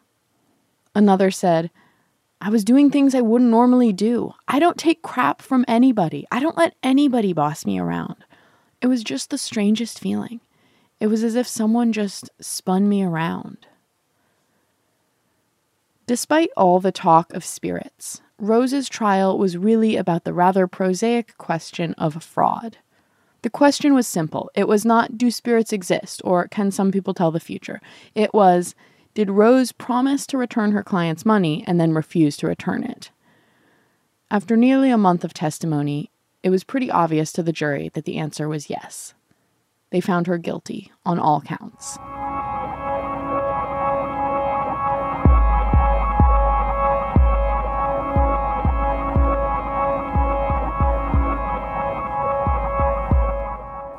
Another 0.93 1.31
said, 1.31 1.71
I 2.41 2.49
was 2.49 2.63
doing 2.63 2.91
things 2.91 3.15
I 3.15 3.21
wouldn't 3.21 3.49
normally 3.49 3.93
do. 3.93 4.33
I 4.47 4.59
don't 4.59 4.77
take 4.77 5.01
crap 5.01 5.41
from 5.41 5.65
anybody. 5.67 6.27
I 6.31 6.39
don't 6.39 6.57
let 6.57 6.75
anybody 6.83 7.33
boss 7.33 7.65
me 7.65 7.79
around. 7.79 8.17
It 8.81 8.87
was 8.87 9.03
just 9.03 9.29
the 9.29 9.37
strangest 9.37 9.99
feeling. 9.99 10.41
It 10.99 11.07
was 11.07 11.23
as 11.23 11.35
if 11.35 11.47
someone 11.47 11.91
just 11.91 12.29
spun 12.39 12.87
me 12.87 13.03
around. 13.03 13.65
Despite 16.07 16.49
all 16.55 16.79
the 16.79 16.91
talk 16.91 17.33
of 17.33 17.43
spirits, 17.43 18.21
Rose's 18.37 18.89
trial 18.89 19.37
was 19.37 19.57
really 19.57 19.95
about 19.95 20.23
the 20.23 20.33
rather 20.33 20.67
prosaic 20.67 21.37
question 21.37 21.93
of 21.97 22.21
fraud. 22.21 22.77
The 23.41 23.49
question 23.49 23.93
was 23.93 24.07
simple. 24.07 24.51
It 24.55 24.67
was 24.67 24.85
not, 24.85 25.17
do 25.17 25.31
spirits 25.31 25.73
exist, 25.73 26.21
or 26.23 26.47
can 26.47 26.71
some 26.71 26.91
people 26.91 27.13
tell 27.13 27.31
the 27.31 27.39
future? 27.39 27.81
It 28.13 28.33
was, 28.33 28.75
did 29.15 29.31
Rose 29.31 29.71
promise 29.71 30.27
to 30.27 30.37
return 30.37 30.73
her 30.73 30.83
client's 30.83 31.25
money 31.25 31.63
and 31.65 31.79
then 31.79 31.93
refuse 31.93 32.35
to 32.35 32.47
return 32.47 32.83
it? 32.83 33.11
After 34.29 34.57
nearly 34.57 34.91
a 34.91 34.97
month 34.97 35.23
of 35.23 35.33
testimony, 35.33 36.11
it 36.43 36.49
was 36.49 36.65
pretty 36.65 36.91
obvious 36.91 37.31
to 37.31 37.41
the 37.41 37.53
jury 37.53 37.89
that 37.93 38.03
the 38.03 38.17
answer 38.17 38.49
was 38.49 38.69
yes. 38.69 39.13
They 39.89 40.01
found 40.01 40.27
her 40.27 40.37
guilty 40.37 40.91
on 41.05 41.17
all 41.17 41.39
counts. 41.39 41.97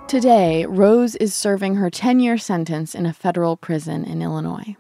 Today, 0.09 0.67
Rose 0.67 1.17
is 1.17 1.35
serving 1.35 1.77
her 1.77 1.89
10 1.89 2.21
year 2.21 2.37
sentence 2.37 2.95
in 2.95 3.07
a 3.07 3.15
federal 3.15 3.57
prison 3.57 4.05
in 4.05 4.21
Illinois. 4.21 4.77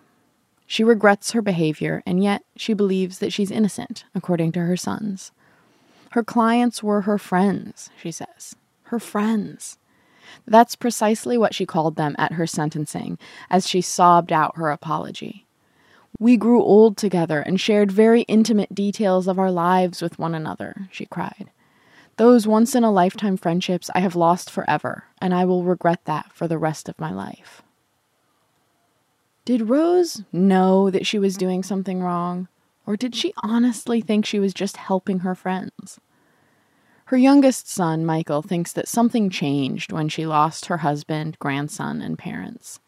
She 0.66 0.82
regrets 0.82 1.30
her 1.30 1.42
behavior, 1.42 2.02
and 2.04 2.22
yet 2.22 2.42
she 2.56 2.74
believes 2.74 3.18
that 3.20 3.32
she's 3.32 3.50
innocent, 3.50 4.04
according 4.14 4.52
to 4.52 4.60
her 4.60 4.76
sons. 4.76 5.32
Her 6.10 6.24
clients 6.24 6.82
were 6.82 7.02
her 7.02 7.18
friends, 7.18 7.90
she 8.00 8.10
says. 8.10 8.56
Her 8.84 8.98
friends. 8.98 9.78
That's 10.46 10.76
precisely 10.76 11.38
what 11.38 11.54
she 11.54 11.66
called 11.66 11.96
them 11.96 12.16
at 12.18 12.32
her 12.32 12.46
sentencing 12.46 13.18
as 13.48 13.66
she 13.66 13.80
sobbed 13.80 14.32
out 14.32 14.56
her 14.56 14.70
apology. 14.70 15.46
We 16.18 16.36
grew 16.36 16.62
old 16.62 16.96
together 16.96 17.40
and 17.40 17.60
shared 17.60 17.92
very 17.92 18.22
intimate 18.22 18.74
details 18.74 19.28
of 19.28 19.38
our 19.38 19.50
lives 19.50 20.00
with 20.00 20.18
one 20.18 20.34
another, 20.34 20.88
she 20.90 21.06
cried. 21.06 21.50
Those 22.16 22.46
once 22.46 22.74
in 22.74 22.82
a 22.82 22.90
lifetime 22.90 23.36
friendships 23.36 23.90
I 23.94 24.00
have 24.00 24.16
lost 24.16 24.50
forever, 24.50 25.04
and 25.20 25.34
I 25.34 25.44
will 25.44 25.62
regret 25.62 26.00
that 26.06 26.32
for 26.32 26.48
the 26.48 26.58
rest 26.58 26.88
of 26.88 26.98
my 26.98 27.12
life. 27.12 27.62
Did 29.46 29.68
Rose 29.68 30.24
know 30.32 30.90
that 30.90 31.06
she 31.06 31.20
was 31.20 31.36
doing 31.36 31.62
something 31.62 32.02
wrong? 32.02 32.48
Or 32.84 32.96
did 32.96 33.14
she 33.14 33.32
honestly 33.44 34.00
think 34.00 34.26
she 34.26 34.40
was 34.40 34.52
just 34.52 34.76
helping 34.76 35.20
her 35.20 35.36
friends? 35.36 36.00
Her 37.06 37.16
youngest 37.16 37.68
son, 37.68 38.04
Michael, 38.04 38.42
thinks 38.42 38.72
that 38.72 38.88
something 38.88 39.30
changed 39.30 39.92
when 39.92 40.08
she 40.08 40.26
lost 40.26 40.66
her 40.66 40.78
husband, 40.78 41.38
grandson, 41.38 42.02
and 42.02 42.18
parents. 42.18 42.80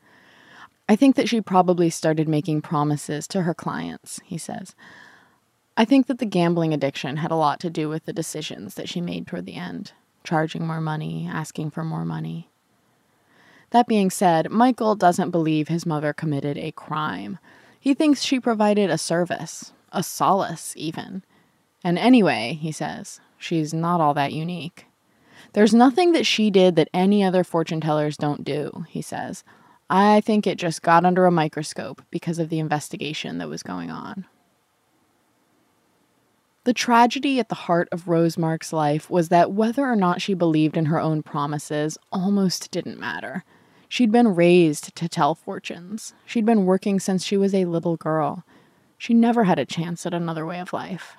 I 0.88 0.96
think 0.96 1.14
that 1.14 1.28
she 1.28 1.40
probably 1.40 1.90
started 1.90 2.28
making 2.28 2.62
promises 2.62 3.28
to 3.28 3.42
her 3.42 3.54
clients, 3.54 4.18
he 4.24 4.36
says. 4.36 4.74
I 5.76 5.84
think 5.84 6.08
that 6.08 6.18
the 6.18 6.26
gambling 6.26 6.74
addiction 6.74 7.18
had 7.18 7.30
a 7.30 7.36
lot 7.36 7.60
to 7.60 7.70
do 7.70 7.88
with 7.88 8.04
the 8.04 8.12
decisions 8.12 8.74
that 8.74 8.88
she 8.88 9.00
made 9.00 9.28
toward 9.28 9.46
the 9.46 9.54
end 9.54 9.92
charging 10.24 10.66
more 10.66 10.80
money, 10.80 11.28
asking 11.32 11.70
for 11.70 11.84
more 11.84 12.04
money. 12.04 12.47
That 13.70 13.87
being 13.87 14.11
said, 14.11 14.50
Michael 14.50 14.94
doesn't 14.94 15.31
believe 15.31 15.68
his 15.68 15.85
mother 15.85 16.12
committed 16.12 16.57
a 16.57 16.72
crime. 16.72 17.38
He 17.78 17.94
thinks 17.94 18.22
she 18.22 18.40
provided 18.40 18.90
a 18.90 18.98
service, 18.98 19.72
a 19.92 20.02
solace, 20.02 20.74
even. 20.76 21.22
And 21.85 21.98
anyway, 21.98 22.59
he 22.61 22.72
says, 22.72 23.20
she's 23.37 23.74
not 23.74 24.00
all 24.00 24.14
that 24.14 24.33
unique. 24.33 24.87
There's 25.52 25.74
nothing 25.74 26.12
that 26.12 26.26
she 26.26 26.50
did 26.50 26.76
that 26.76 26.90
any 26.92 27.22
other 27.22 27.44
fortune 27.44 27.81
tellers 27.81 28.16
don't 28.16 28.44
do, 28.44 28.85
he 28.88 29.02
says. 29.02 29.44
I 29.90 30.20
think 30.20 30.46
it 30.46 30.59
just 30.59 30.83
got 30.83 31.04
under 31.04 31.24
a 31.24 31.31
microscope 31.31 32.02
because 32.11 32.38
of 32.38 32.50
the 32.50 32.59
investigation 32.59 33.38
that 33.38 33.48
was 33.48 33.62
going 33.62 33.90
on. 33.90 34.26
The 36.64 36.74
tragedy 36.74 37.38
at 37.40 37.48
the 37.48 37.54
heart 37.54 37.88
of 37.90 38.09
Rose 38.09 38.37
Marks' 38.37 38.74
life 38.74 39.09
was 39.09 39.31
that 39.31 39.52
whether 39.52 39.87
or 39.87 39.96
not 39.96 40.20
she 40.20 40.35
believed 40.35 40.76
in 40.76 40.87
her 40.87 41.00
own 41.00 41.22
promises 41.22 41.96
almost 42.12 42.70
didn't 42.70 43.00
matter. 43.00 43.44
She'd 43.88 44.12
been 44.12 44.35
raised 44.35 44.94
to 44.96 45.09
tell 45.09 45.35
fortunes. 45.35 46.14
She'd 46.27 46.44
been 46.44 46.66
working 46.66 47.01
since 47.01 47.24
she 47.24 47.37
was 47.37 47.55
a 47.55 47.64
little 47.64 47.96
girl. 47.96 48.44
She 48.98 49.14
never 49.14 49.44
had 49.44 49.59
a 49.59 49.64
chance 49.64 50.05
at 50.05 50.12
another 50.12 50.44
way 50.44 50.61
of 50.61 50.72
life. 50.72 51.16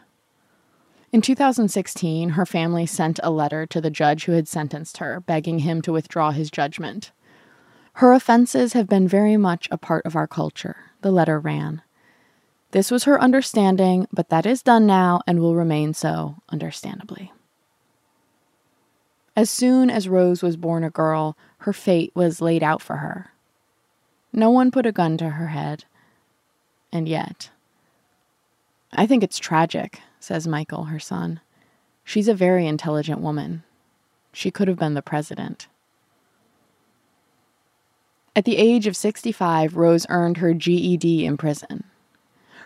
In 1.12 1.22
2016, 1.22 2.30
her 2.32 2.46
family 2.46 2.86
sent 2.86 3.20
a 3.24 3.32
letter 3.32 3.66
to 3.66 3.82
the 3.82 3.90
judge 3.90 4.26
who 4.26 4.34
had 4.34 4.48
sentenced 4.48 4.98
her, 4.98 5.20
begging 5.20 5.60
him 5.60 5.82
to 5.82 5.92
withdraw 5.92 6.30
his 6.30 6.52
judgment. 6.52 7.12
Her 7.94 8.14
offenses 8.14 8.74
have 8.74 8.88
been 8.88 9.08
very 9.08 9.36
much 9.36 9.68
a 9.72 9.78
part 9.78 10.06
of 10.06 10.16
our 10.16 10.28
culture, 10.28 10.76
the 11.02 11.12
letter 11.12 11.40
ran. 11.40 11.82
This 12.72 12.92
was 12.92 13.06
her 13.06 13.20
understanding, 13.20 14.08
but 14.14 14.30
that 14.30 14.46
is 14.46 14.62
done 14.62 14.86
now 14.86 15.22
and 15.26 15.40
will 15.40 15.56
remain 15.56 15.96
so, 15.96 16.36
understandably. 16.50 17.34
As 19.40 19.50
soon 19.50 19.90
as 19.90 20.10
Rose 20.10 20.44
was 20.44 20.58
born 20.58 20.84
a 20.84 20.90
girl, 20.90 21.38
her 21.60 21.72
fate 21.72 22.12
was 22.14 22.42
laid 22.42 22.62
out 22.62 22.82
for 22.82 22.98
her. 22.98 23.32
No 24.34 24.50
one 24.50 24.70
put 24.70 24.86
a 24.86 24.92
gun 24.92 25.16
to 25.16 25.30
her 25.30 25.48
head. 25.48 25.86
And 26.92 27.08
yet. 27.08 27.50
I 28.92 29.08
think 29.08 29.24
it's 29.24 29.40
tragic, 29.40 30.02
says 30.20 30.46
Michael, 30.46 30.84
her 30.92 31.00
son. 31.00 31.40
She's 32.04 32.28
a 32.28 32.34
very 32.34 32.68
intelligent 32.68 33.22
woman. 33.22 33.64
She 34.34 34.52
could 34.52 34.68
have 34.68 34.78
been 34.78 34.94
the 34.94 35.02
president. 35.02 35.70
At 38.36 38.44
the 38.44 38.58
age 38.58 38.88
of 38.88 38.98
65, 38.98 39.78
Rose 39.78 40.06
earned 40.10 40.40
her 40.40 40.54
GED 40.54 41.26
in 41.26 41.38
prison. 41.38 41.86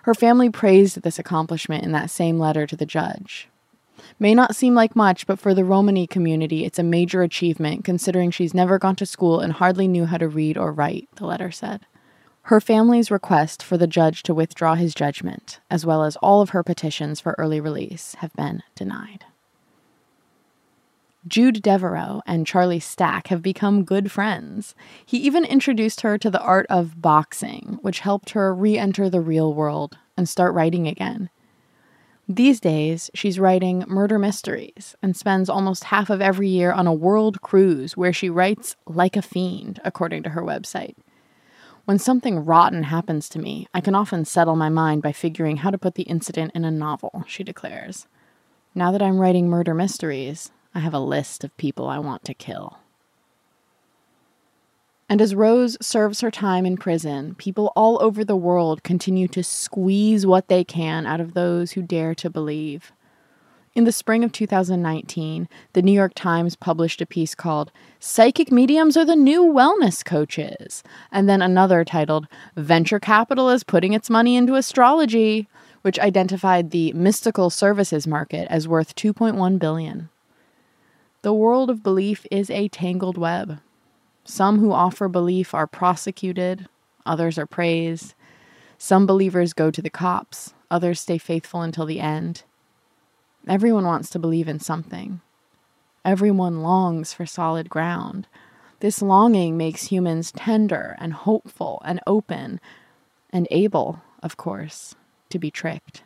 Her 0.06 0.16
family 0.16 0.50
praised 0.50 1.04
this 1.04 1.20
accomplishment 1.20 1.84
in 1.84 1.92
that 1.92 2.10
same 2.10 2.40
letter 2.40 2.66
to 2.66 2.76
the 2.76 2.88
judge. 2.88 3.48
May 4.20 4.34
not 4.34 4.56
seem 4.56 4.76
like 4.76 4.96
much, 4.96 5.28
but 5.28 5.40
for 5.40 5.54
the 5.54 5.64
Romani 5.64 6.08
community, 6.08 6.66
it's 6.66 6.80
a 6.80 6.84
major 6.84 7.22
achievement 7.22 7.84
considering 7.84 8.32
she's 8.32 8.54
never 8.54 8.80
gone 8.80 8.96
to 8.98 9.06
school 9.06 9.40
and 9.40 9.54
hardly 9.54 9.88
knew 9.88 10.06
how 10.06 10.18
to 10.18 10.28
read 10.28 10.58
or 10.58 10.72
write, 10.72 11.10
the 11.16 11.26
letter 11.26 11.52
said. 11.52 11.86
Her 12.48 12.60
family's 12.60 13.10
request 13.10 13.64
for 13.64 13.78
the 13.78 13.88
judge 13.88 14.22
to 14.24 14.34
withdraw 14.34 14.76
his 14.76 14.94
judgment, 14.94 15.62
as 15.72 15.86
well 15.86 16.04
as 16.04 16.18
all 16.18 16.42
of 16.42 16.50
her 16.50 16.64
petitions 16.64 17.22
for 17.22 17.36
early 17.38 17.62
release, 17.62 18.16
have 18.20 18.34
been 18.34 18.64
denied. 18.76 19.26
Jude 21.26 21.62
Deveraux 21.64 22.22
and 22.26 22.46
Charlie 22.46 22.82
Stack 22.82 23.28
have 23.28 23.42
become 23.42 23.86
good 23.86 24.12
friends. 24.12 24.76
He 25.06 25.18
even 25.20 25.46
introduced 25.46 26.02
her 26.02 26.18
to 26.18 26.30
the 26.30 26.42
art 26.42 26.66
of 26.70 27.02
boxing, 27.02 27.80
which 27.82 28.02
helped 28.02 28.32
her 28.32 28.54
re 28.54 28.78
enter 28.78 29.10
the 29.10 29.22
real 29.22 29.54
world 29.54 29.98
and 30.18 30.28
start 30.28 30.54
writing 30.54 30.86
again. 30.86 31.30
These 32.30 32.62
days, 32.62 33.12
she's 33.14 33.38
writing 33.38 33.84
murder 33.86 34.18
mysteries 34.18 34.96
and 35.02 35.16
spends 35.16 35.50
almost 35.50 35.86
half 35.86 36.10
of 36.10 36.22
every 36.22 36.48
year 36.48 36.72
on 36.72 36.88
a 36.88 36.94
world 36.94 37.42
cruise 37.42 37.98
where 37.98 38.14
she 38.14 38.30
writes 38.30 38.78
like 38.88 39.18
a 39.18 39.22
fiend, 39.22 39.82
according 39.84 40.24
to 40.24 40.30
her 40.30 40.42
website. 40.42 40.96
When 41.84 42.00
something 42.00 42.46
rotten 42.46 42.84
happens 42.84 43.28
to 43.30 43.40
me, 43.40 43.68
I 43.74 43.82
can 43.82 43.94
often 43.94 44.24
settle 44.24 44.56
my 44.56 44.70
mind 44.70 45.02
by 45.02 45.12
figuring 45.12 45.58
how 45.58 45.70
to 45.70 45.78
put 45.78 45.96
the 45.96 46.04
incident 46.04 46.54
in 46.56 46.64
a 46.64 46.72
novel, 46.72 47.26
she 47.28 47.44
declares. 47.44 48.08
Now 48.74 48.94
that 48.94 49.02
I'm 49.02 49.20
writing 49.20 49.50
murder 49.50 49.74
mysteries, 49.74 50.50
I 50.74 50.80
have 50.80 50.94
a 50.94 51.00
list 51.00 51.44
of 51.44 51.56
people 51.58 51.88
I 51.88 52.00
want 52.00 52.24
to 52.24 52.34
kill. 52.34 52.78
And 55.14 55.22
as 55.22 55.36
Rose 55.36 55.78
serves 55.80 56.22
her 56.22 56.32
time 56.32 56.66
in 56.66 56.76
prison, 56.76 57.36
people 57.36 57.72
all 57.76 58.02
over 58.02 58.26
the 58.26 58.36
world 58.36 58.82
continue 58.82 59.28
to 59.28 59.44
squeeze 59.44 60.26
what 60.26 60.48
they 60.48 60.64
can 60.64 61.06
out 61.06 61.22
of 61.22 61.36
those 61.36 61.74
who 61.74 61.84
dare 61.84 62.16
to 62.16 62.32
believe. 62.32 62.92
In 63.76 63.84
the 63.84 63.92
spring 63.92 64.24
of 64.24 64.32
2019, 64.32 65.48
the 65.74 65.84
New 65.84 65.92
York 65.92 66.14
Times 66.16 66.56
published 66.56 67.00
a 67.00 67.06
piece 67.06 67.36
called 67.36 67.72
Psychic 68.00 68.52
Mediums 68.52 68.98
Are 68.98 69.06
the 69.06 69.16
New 69.16 69.44
Wellness 69.44 70.04
Coaches, 70.04 70.82
and 71.12 71.30
then 71.30 71.44
another 71.44 71.86
titled 71.86 72.26
Venture 72.56 73.00
Capital 73.00 73.52
is 73.52 73.64
Putting 73.64 73.94
Its 73.94 74.10
Money 74.10 74.36
into 74.36 74.56
Astrology, 74.56 75.48
which 75.84 76.00
identified 76.00 76.72
the 76.72 76.92
mystical 76.94 77.52
services 77.52 78.08
market 78.08 78.48
as 78.50 78.68
worth 78.68 78.96
2.1 78.96 79.60
billion. 79.60 80.10
The 81.22 81.36
world 81.36 81.70
of 81.70 81.84
belief 81.84 82.26
is 82.32 82.50
a 82.50 82.68
tangled 82.68 83.20
web. 83.20 83.60
Some 84.26 84.60
who 84.60 84.72
offer 84.72 85.08
belief 85.08 85.54
are 85.54 85.68
prosecuted, 85.68 86.68
others 87.06 87.38
are 87.38 87.46
praised. 87.46 88.14
Some 88.78 89.06
believers 89.06 89.54
go 89.54 89.70
to 89.72 89.82
the 89.82 89.90
cops, 89.90 90.54
others 90.72 91.00
stay 91.00 91.18
faithful 91.18 91.62
until 91.62 91.86
the 91.86 92.00
end. 92.00 92.44
Everyone 93.48 93.86
wants 93.86 94.10
to 94.12 94.20
believe 94.20 94.48
in 94.48 94.60
something. 94.60 95.22
Everyone 96.06 96.62
longs 96.62 97.14
for 97.14 97.26
solid 97.26 97.70
ground. 97.70 98.28
This 98.80 99.02
longing 99.02 99.58
makes 99.58 99.88
humans 99.88 100.32
tender 100.32 100.96
and 101.00 101.14
hopeful 101.14 101.82
and 101.86 102.00
open 102.08 102.60
and 103.30 103.48
able, 103.52 104.02
of 104.22 104.38
course, 104.38 104.96
to 105.30 105.40
be 105.40 105.50
tricked. 105.52 106.04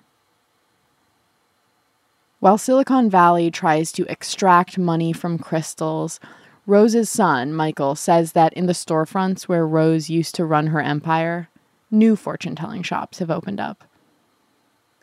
While 2.39 2.59
Silicon 2.59 3.09
Valley 3.09 3.49
tries 3.49 3.91
to 3.93 4.05
extract 4.11 4.77
money 4.77 5.11
from 5.11 5.39
crystals, 5.39 6.19
Rose's 6.67 7.09
son, 7.09 7.53
Michael, 7.53 7.95
says 7.95 8.33
that 8.33 8.51
in 8.51 8.65
the 8.65 8.73
storefronts 8.73 9.43
where 9.43 9.65
Rose 9.65 10.09
used 10.09 10.35
to 10.35 10.43
run 10.43 10.67
her 10.67 10.81
empire, 10.81 11.49
new 11.89 12.17
fortune 12.17 12.57
telling 12.57 12.83
shops 12.83 13.19
have 13.19 13.31
opened 13.31 13.61
up. 13.61 13.85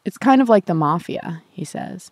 It's 0.04 0.18
kind 0.18 0.42
of 0.42 0.50
like 0.50 0.66
the 0.66 0.74
mafia, 0.74 1.42
he 1.50 1.64
says. 1.64 2.10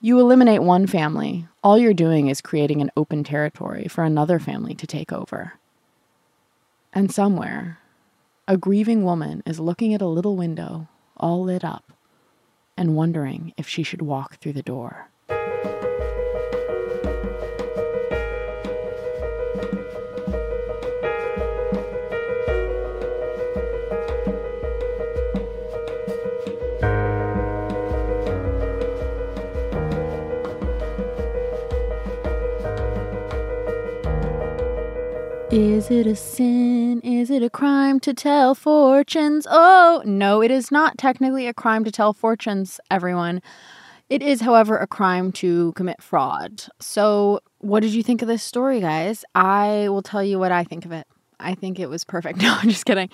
You 0.00 0.20
eliminate 0.20 0.62
one 0.62 0.86
family, 0.86 1.48
all 1.64 1.76
you're 1.76 1.92
doing 1.92 2.28
is 2.28 2.40
creating 2.40 2.80
an 2.80 2.92
open 2.96 3.24
territory 3.24 3.88
for 3.88 4.04
another 4.04 4.38
family 4.38 4.76
to 4.76 4.86
take 4.86 5.12
over. 5.12 5.54
And 6.92 7.10
somewhere, 7.10 7.80
a 8.46 8.56
grieving 8.56 9.02
woman 9.02 9.42
is 9.44 9.58
looking 9.58 9.92
at 9.92 10.00
a 10.00 10.06
little 10.06 10.36
window, 10.36 10.86
all 11.16 11.42
lit 11.42 11.64
up, 11.64 11.92
and 12.76 12.94
wondering 12.94 13.52
if 13.56 13.66
she 13.66 13.82
should 13.82 14.02
walk 14.02 14.36
through 14.36 14.52
the 14.52 14.62
door. 14.62 15.10
Is 35.50 35.90
it 35.90 36.06
a 36.06 36.14
sin? 36.14 37.00
Is 37.00 37.30
it 37.30 37.42
a 37.42 37.48
crime 37.48 38.00
to 38.00 38.12
tell 38.12 38.54
fortunes? 38.54 39.46
Oh, 39.48 40.02
no, 40.04 40.42
it 40.42 40.50
is 40.50 40.70
not 40.70 40.98
technically 40.98 41.46
a 41.46 41.54
crime 41.54 41.84
to 41.84 41.90
tell 41.90 42.12
fortunes, 42.12 42.78
everyone. 42.90 43.40
It 44.10 44.20
is, 44.20 44.42
however, 44.42 44.76
a 44.76 44.86
crime 44.86 45.32
to 45.32 45.72
commit 45.72 46.02
fraud. 46.02 46.64
So, 46.80 47.40
what 47.60 47.80
did 47.80 47.94
you 47.94 48.02
think 48.02 48.20
of 48.20 48.28
this 48.28 48.42
story, 48.42 48.80
guys? 48.80 49.24
I 49.34 49.88
will 49.88 50.02
tell 50.02 50.22
you 50.22 50.38
what 50.38 50.52
I 50.52 50.64
think 50.64 50.84
of 50.84 50.92
it. 50.92 51.06
I 51.40 51.54
think 51.54 51.80
it 51.80 51.88
was 51.88 52.04
perfect. 52.04 52.38
No, 52.42 52.54
I'm 52.60 52.68
just 52.68 52.84
kidding. 52.84 53.08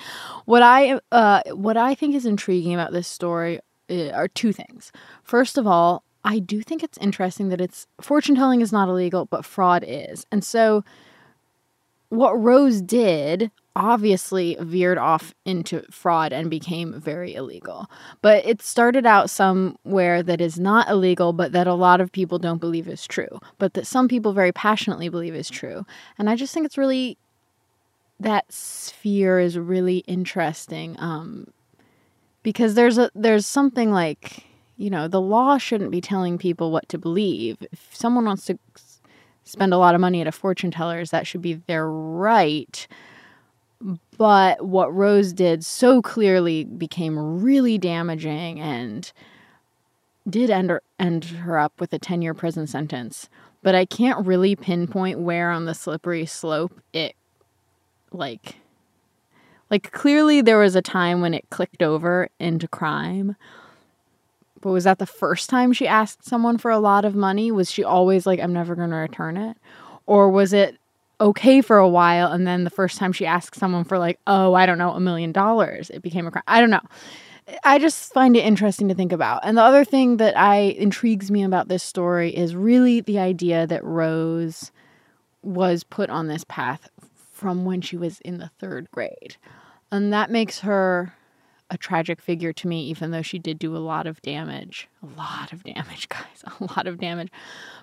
What 0.44 0.62
I 0.62 0.99
uh, 1.12 1.42
what 1.53 1.77
I 1.77 1.94
think 1.94 2.16
is 2.16 2.27
intriguing 2.27 2.75
about 2.75 2.90
this 2.90 3.07
story 3.07 3.61
uh, 3.88 4.11
are 4.11 4.27
two 4.27 4.53
things. 4.53 4.90
First 5.23 5.57
of 5.57 5.68
all, 5.68 6.03
I 6.25 6.40
do 6.40 6.62
think 6.62 6.83
it's 6.83 6.99
interesting 6.99 7.51
that 7.51 7.61
it's 7.61 7.87
fortune 8.01 8.35
telling 8.35 8.61
is 8.61 8.73
not 8.73 8.88
illegal, 8.88 9.25
but 9.25 9.44
fraud 9.44 9.85
is, 9.87 10.27
and 10.33 10.42
so 10.42 10.83
what 12.16 12.40
Rose 12.40 12.81
did 12.81 13.50
obviously 13.77 14.57
veered 14.61 14.98
off 14.98 15.35
into 15.44 15.83
fraud 15.90 16.33
and 16.33 16.48
became 16.48 17.00
very 17.00 17.35
illegal. 17.35 17.90
But 18.22 18.46
it 18.46 18.62
started 18.62 19.05
out 19.05 19.31
somewhere 19.31 20.22
that 20.22 20.40
is 20.40 20.59
not 20.59 20.88
illegal, 20.88 21.33
but 21.33 21.53
that 21.53 21.66
a 21.66 21.74
lot 21.74 22.00
of 22.00 22.12
people 22.12 22.38
don't 22.38 22.61
believe 22.61 22.87
is 22.87 23.07
true, 23.07 23.40
but 23.59 23.74
that 23.74 23.87
some 23.87 24.07
people 24.07 24.33
very 24.33 24.53
passionately 24.53 25.09
believe 25.09 25.35
is 25.35 25.50
true. 25.50 25.85
And 26.18 26.31
I 26.31 26.37
just 26.37 26.55
think 26.55 26.66
it's 26.66 26.79
really, 26.79 27.18
that 28.20 28.50
sphere 28.53 29.40
is 29.40 29.59
really 29.59 29.98
interesting 30.07 30.94
um, 31.00 31.48
because 32.44 32.74
there's 32.74 32.96
a 32.96 33.11
there's 33.16 33.46
something 33.46 33.90
like 33.90 34.44
you 34.77 34.88
know 34.88 35.09
the 35.09 35.20
law 35.20 35.59
shouldn't 35.59 35.90
be 35.90 36.00
telling 36.00 36.38
people 36.38 36.70
what 36.70 36.88
to 36.88 36.98
believe 36.98 37.57
if 37.72 37.90
someone 37.92 38.24
wants 38.24 38.44
to 38.46 38.59
spend 39.45 39.73
a 39.73 39.79
lot 39.79 39.95
of 39.95 40.01
money 40.01 40.21
at 40.21 40.27
a 40.27 40.33
fortune 40.33 40.71
teller's, 40.71 41.11
that 41.11 41.27
should 41.27 41.43
be 41.43 41.55
their 41.67 41.89
right. 41.89 42.87
But 44.17 44.65
what 44.65 44.95
Rose 44.95 45.33
did 45.33 45.65
so 45.65 46.01
clearly 46.01 46.65
became 46.65 47.43
really 47.43 47.79
damaging 47.79 48.61
and 48.61 49.11
did 50.29 50.51
end 50.51 50.71
her, 50.71 50.83
end 50.99 51.25
her 51.27 51.59
up 51.59 51.79
with 51.79 51.93
a 51.93 51.99
10 51.99 52.23
year 52.23 52.35
prison 52.35 52.67
sentence. 52.67 53.29
But 53.63 53.75
I 53.75 53.85
can't 53.85 54.27
really 54.27 54.57
pinpoint 54.57 55.21
where 55.21 55.51
on 55.51 55.67
the 55.67 55.75
slippery 55.75 56.27
slope 56.27 56.81
it, 56.92 57.15
like, 58.13 58.57
like 59.71 59.90
clearly 59.92 60.40
there 60.40 60.59
was 60.59 60.77
a 60.77 60.83
time 60.83 61.21
when 61.21 61.35
it 61.35 61.51
clicked 61.51 61.83
over 61.83 62.29
into 62.38 62.69
crime 62.69 63.37
but 64.65 64.73
was 64.73 64.85
that 64.85 64.98
the 64.98 65.04
first 65.04 65.50
time 65.50 65.75
she 65.75 65.87
asked 65.87 66.25
someone 66.25 66.56
for 66.56 66.71
a 66.71 66.79
lot 66.79 67.04
of 67.04 67.15
money? 67.15 67.52
Was 67.52 67.71
she 67.71 67.85
always 67.85 68.27
like, 68.27 68.40
I'm 68.40 68.54
never 68.54 68.75
going 68.75 68.88
to 68.88 68.96
return 68.96 69.37
it? 69.37 69.58
Or 70.06 70.31
was 70.31 70.54
it 70.54 70.79
okay 71.21 71.60
for 71.60 71.77
a 71.77 71.88
while 71.88 72.33
and 72.33 72.46
then 72.46 72.65
the 72.65 72.71
first 72.71 72.96
time 72.96 73.12
she 73.12 73.27
asked 73.27 73.56
someone 73.56 73.85
for 73.85 73.98
like, 73.98 74.19
oh, 74.27 74.54
I 74.54 74.65
don't 74.65 74.79
know, 74.79 74.92
a 74.92 75.00
million 75.00 75.33
dollars, 75.33 75.90
it 75.90 76.00
became 76.00 76.27
a 76.27 76.31
crime? 76.31 76.44
I 76.46 76.60
don't 76.60 76.71
know. 76.71 76.81
I 77.62 77.79
just 77.79 78.15
find 78.15 78.38
it 78.38 78.46
interesting 78.46 78.88
to 78.88 78.94
think 78.94 79.12
about. 79.12 79.42
And 79.44 79.58
the 79.58 79.62
other 79.62 79.85
thing 79.85 80.17
that 80.17 80.35
I 80.35 80.60
intrigues 80.60 81.31
me 81.31 81.44
about 81.44 81.69
this 81.69 81.83
story 81.83 82.35
is 82.35 82.56
really 82.56 83.02
the 83.02 83.19
idea 83.19 83.67
that 83.67 83.85
Rose 83.85 84.73
was 85.42 85.85
put 85.85 86.08
on 86.08 86.29
this 86.29 86.44
path 86.44 86.88
from 87.33 87.67
when 87.67 87.83
she 87.83 87.98
was 87.98 88.19
in 88.21 88.38
the 88.38 88.50
third 88.58 88.90
grade. 88.92 89.37
And 89.92 90.10
that 90.15 90.31
makes 90.31 90.60
her 90.60 91.12
a 91.75 91.79
tragic 91.79 92.22
figure 92.22 92.52
to 92.52 92.68
me, 92.68 92.85
even 92.85 93.10
though 93.10 93.20
she 93.20 93.38
did 93.38 93.58
do 93.58 93.77
a 93.77 93.79
lot 93.79 94.06
of 94.06 94.22
damage. 94.22 94.88
A 95.02 95.18
lot 95.18 95.52
of 95.52 95.64
damage, 95.64 96.08
guys, 96.08 96.44
a 96.60 96.64
lot 96.64 96.87
of 96.87 96.98
damage. 96.98 97.31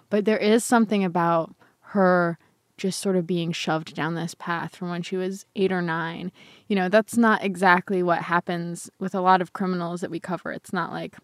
But 0.09 0.25
there 0.25 0.37
is 0.37 0.63
something 0.63 1.03
about 1.03 1.53
her 1.89 2.39
just 2.77 3.01
sort 3.01 3.17
of 3.17 3.27
being 3.27 3.51
shoved 3.51 3.93
down 3.93 4.15
this 4.15 4.33
path 4.33 4.75
from 4.75 4.89
when 4.89 5.03
she 5.03 5.17
was 5.17 5.45
eight 5.55 5.71
or 5.71 5.81
nine. 5.81 6.31
You 6.67 6.75
know, 6.75 6.89
that's 6.89 7.17
not 7.17 7.43
exactly 7.43 8.01
what 8.01 8.23
happens 8.23 8.89
with 8.97 9.13
a 9.13 9.21
lot 9.21 9.41
of 9.41 9.53
criminals 9.53 10.01
that 10.01 10.09
we 10.09 10.19
cover. 10.19 10.51
It's 10.51 10.73
not 10.73 10.91
like 10.91 11.17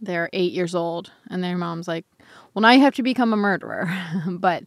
they're 0.00 0.30
eight 0.32 0.52
years 0.52 0.74
old 0.74 1.12
and 1.30 1.44
their 1.44 1.56
mom's 1.56 1.86
like, 1.86 2.06
well, 2.52 2.62
now 2.62 2.70
you 2.70 2.80
have 2.80 2.94
to 2.94 3.02
become 3.04 3.32
a 3.32 3.36
murderer. 3.36 3.88
but 4.26 4.64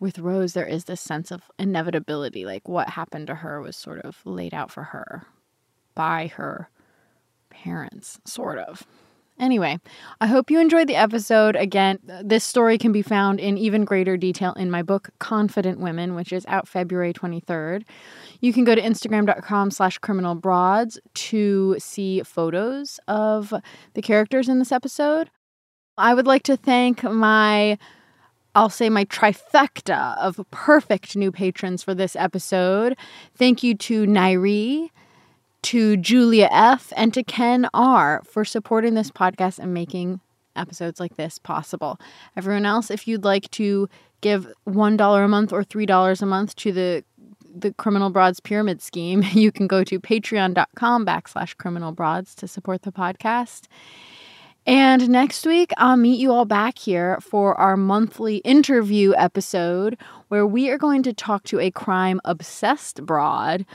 with 0.00 0.20
Rose, 0.20 0.54
there 0.54 0.66
is 0.66 0.84
this 0.84 1.00
sense 1.00 1.30
of 1.30 1.50
inevitability. 1.58 2.46
Like 2.46 2.68
what 2.68 2.90
happened 2.90 3.26
to 3.26 3.34
her 3.34 3.60
was 3.60 3.76
sort 3.76 4.00
of 4.02 4.24
laid 4.24 4.54
out 4.54 4.70
for 4.70 4.84
her 4.84 5.26
by 5.98 6.28
her 6.36 6.70
parents, 7.50 8.20
sort 8.24 8.56
of. 8.56 8.86
Anyway, 9.40 9.80
I 10.20 10.28
hope 10.28 10.48
you 10.48 10.60
enjoyed 10.60 10.88
the 10.88 10.94
episode. 10.94 11.56
Again, 11.56 11.98
this 12.22 12.44
story 12.44 12.78
can 12.78 12.92
be 12.92 13.02
found 13.02 13.40
in 13.40 13.58
even 13.58 13.84
greater 13.84 14.16
detail 14.16 14.52
in 14.52 14.70
my 14.70 14.84
book, 14.84 15.10
Confident 15.18 15.80
Women, 15.80 16.14
which 16.14 16.32
is 16.32 16.46
out 16.46 16.68
February 16.68 17.12
23rd. 17.12 17.82
You 18.40 18.52
can 18.52 18.62
go 18.62 18.76
to 18.76 18.80
Instagram.com 18.80 19.72
slash 19.72 19.98
criminal 19.98 20.36
broads 20.36 21.00
to 21.14 21.74
see 21.80 22.22
photos 22.22 23.00
of 23.08 23.52
the 23.94 24.02
characters 24.02 24.48
in 24.48 24.60
this 24.60 24.70
episode. 24.70 25.30
I 25.96 26.14
would 26.14 26.28
like 26.28 26.44
to 26.44 26.56
thank 26.56 27.02
my 27.02 27.76
I'll 28.54 28.70
say 28.70 28.88
my 28.88 29.04
trifecta 29.04 30.16
of 30.18 30.40
perfect 30.52 31.16
new 31.16 31.32
patrons 31.32 31.82
for 31.82 31.94
this 31.94 32.14
episode. 32.14 32.96
Thank 33.36 33.64
you 33.64 33.76
to 33.76 34.06
Nairi, 34.06 34.90
to 35.68 35.98
Julia 35.98 36.48
F., 36.50 36.94
and 36.96 37.12
to 37.12 37.22
Ken 37.22 37.68
R. 37.74 38.22
for 38.24 38.42
supporting 38.42 38.94
this 38.94 39.10
podcast 39.10 39.58
and 39.58 39.74
making 39.74 40.18
episodes 40.56 40.98
like 40.98 41.16
this 41.16 41.38
possible. 41.38 42.00
Everyone 42.38 42.64
else, 42.64 42.90
if 42.90 43.06
you'd 43.06 43.22
like 43.22 43.50
to 43.50 43.86
give 44.22 44.50
$1 44.66 45.24
a 45.24 45.28
month 45.28 45.52
or 45.52 45.62
$3 45.62 46.22
a 46.22 46.26
month 46.26 46.56
to 46.56 46.72
the 46.72 47.04
the 47.54 47.74
Criminal 47.74 48.08
Broads 48.08 48.40
Pyramid 48.40 48.80
Scheme, 48.80 49.22
you 49.32 49.52
can 49.52 49.66
go 49.66 49.84
to 49.84 50.00
patreon.com 50.00 51.04
backslash 51.04 51.54
criminal 51.58 51.92
broads 51.92 52.34
to 52.36 52.48
support 52.48 52.80
the 52.82 52.92
podcast. 52.92 53.66
And 54.64 55.10
next 55.10 55.44
week, 55.44 55.72
I'll 55.76 55.96
meet 55.98 56.18
you 56.18 56.32
all 56.32 56.46
back 56.46 56.78
here 56.78 57.18
for 57.20 57.54
our 57.56 57.76
monthly 57.76 58.38
interview 58.38 59.12
episode 59.18 59.98
where 60.28 60.46
we 60.46 60.70
are 60.70 60.78
going 60.78 61.02
to 61.02 61.12
talk 61.12 61.42
to 61.44 61.60
a 61.60 61.70
crime 61.70 62.22
obsessed 62.24 63.04
broad 63.04 63.66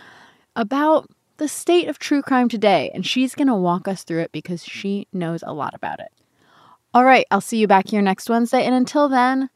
about 0.56 1.08
the 1.44 1.50
state 1.50 1.90
of 1.90 2.00
true 2.00 2.22
crime 2.22 2.48
today, 2.48 2.90
and 2.94 3.06
she's 3.06 3.36
going 3.36 3.50
to 3.50 3.54
walk 3.54 3.86
us 3.86 4.06
through 4.06 4.22
it 4.22 4.32
because 4.32 4.64
she 4.64 5.10
knows 5.12 5.44
a 5.46 5.52
lot 5.52 5.74
about 5.74 6.00
it. 6.00 6.08
All 6.94 7.04
right, 7.04 7.26
I'll 7.32 7.42
see 7.42 7.58
you 7.58 7.68
back 7.68 7.90
here 7.90 8.02
next 8.02 8.30
Wednesday, 8.30 8.64
and 8.64 8.74
until 8.74 9.10
then, 9.10 9.50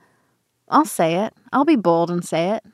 I'll 0.68 0.84
say 0.84 1.16
it. 1.16 1.34
I'll 1.54 1.64
be 1.64 1.78
bold 1.78 2.12
and 2.12 2.26
say 2.26 2.50
it. 2.50 2.66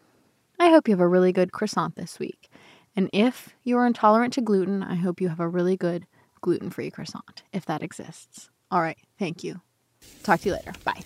I 0.60 0.70
hope 0.70 0.88
you 0.88 0.94
have 0.94 1.00
a 1.00 1.08
really 1.08 1.32
good 1.32 1.52
croissant 1.52 1.96
this 1.96 2.18
week. 2.18 2.50
And 2.96 3.08
if 3.14 3.54
you 3.64 3.78
are 3.78 3.86
intolerant 3.86 4.34
to 4.34 4.42
gluten, 4.42 4.82
I 4.82 4.96
hope 4.96 5.22
you 5.22 5.30
have 5.30 5.40
a 5.40 5.48
really 5.48 5.78
good 5.78 6.08
gluten 6.42 6.72
free 6.72 6.90
croissant, 6.90 7.44
if 7.54 7.68
that 7.68 7.84
exists. 7.84 8.50
All 8.72 8.82
right, 8.82 8.98
thank 9.20 9.44
you. 9.44 9.62
Talk 10.24 10.40
to 10.40 10.50
you 10.50 10.56
later. 10.56 10.74
Bye. 10.84 11.04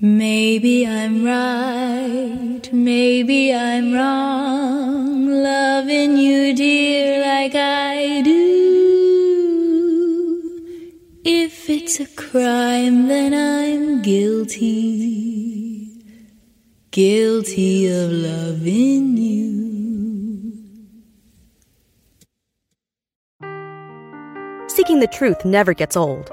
Maybe 0.00 0.86
I'm 0.86 1.24
right, 1.24 2.72
maybe 2.72 3.54
I'm 3.54 3.92
wrong, 3.92 5.26
loving 5.26 6.16
you, 6.16 6.56
dear, 6.56 7.20
like 7.20 7.54
I 7.54 8.22
do. 8.22 8.62
If 11.24 11.70
it's 11.70 12.00
a 12.00 12.06
crime, 12.06 13.06
then 13.06 13.32
I'm 13.32 14.02
guilty, 14.02 16.02
guilty 16.90 17.86
of 17.86 18.10
loving 18.10 19.16
you. 19.16 19.52
Seeking 24.66 24.98
the 24.98 25.06
truth 25.06 25.44
never 25.44 25.74
gets 25.74 25.96
old. 25.96 26.32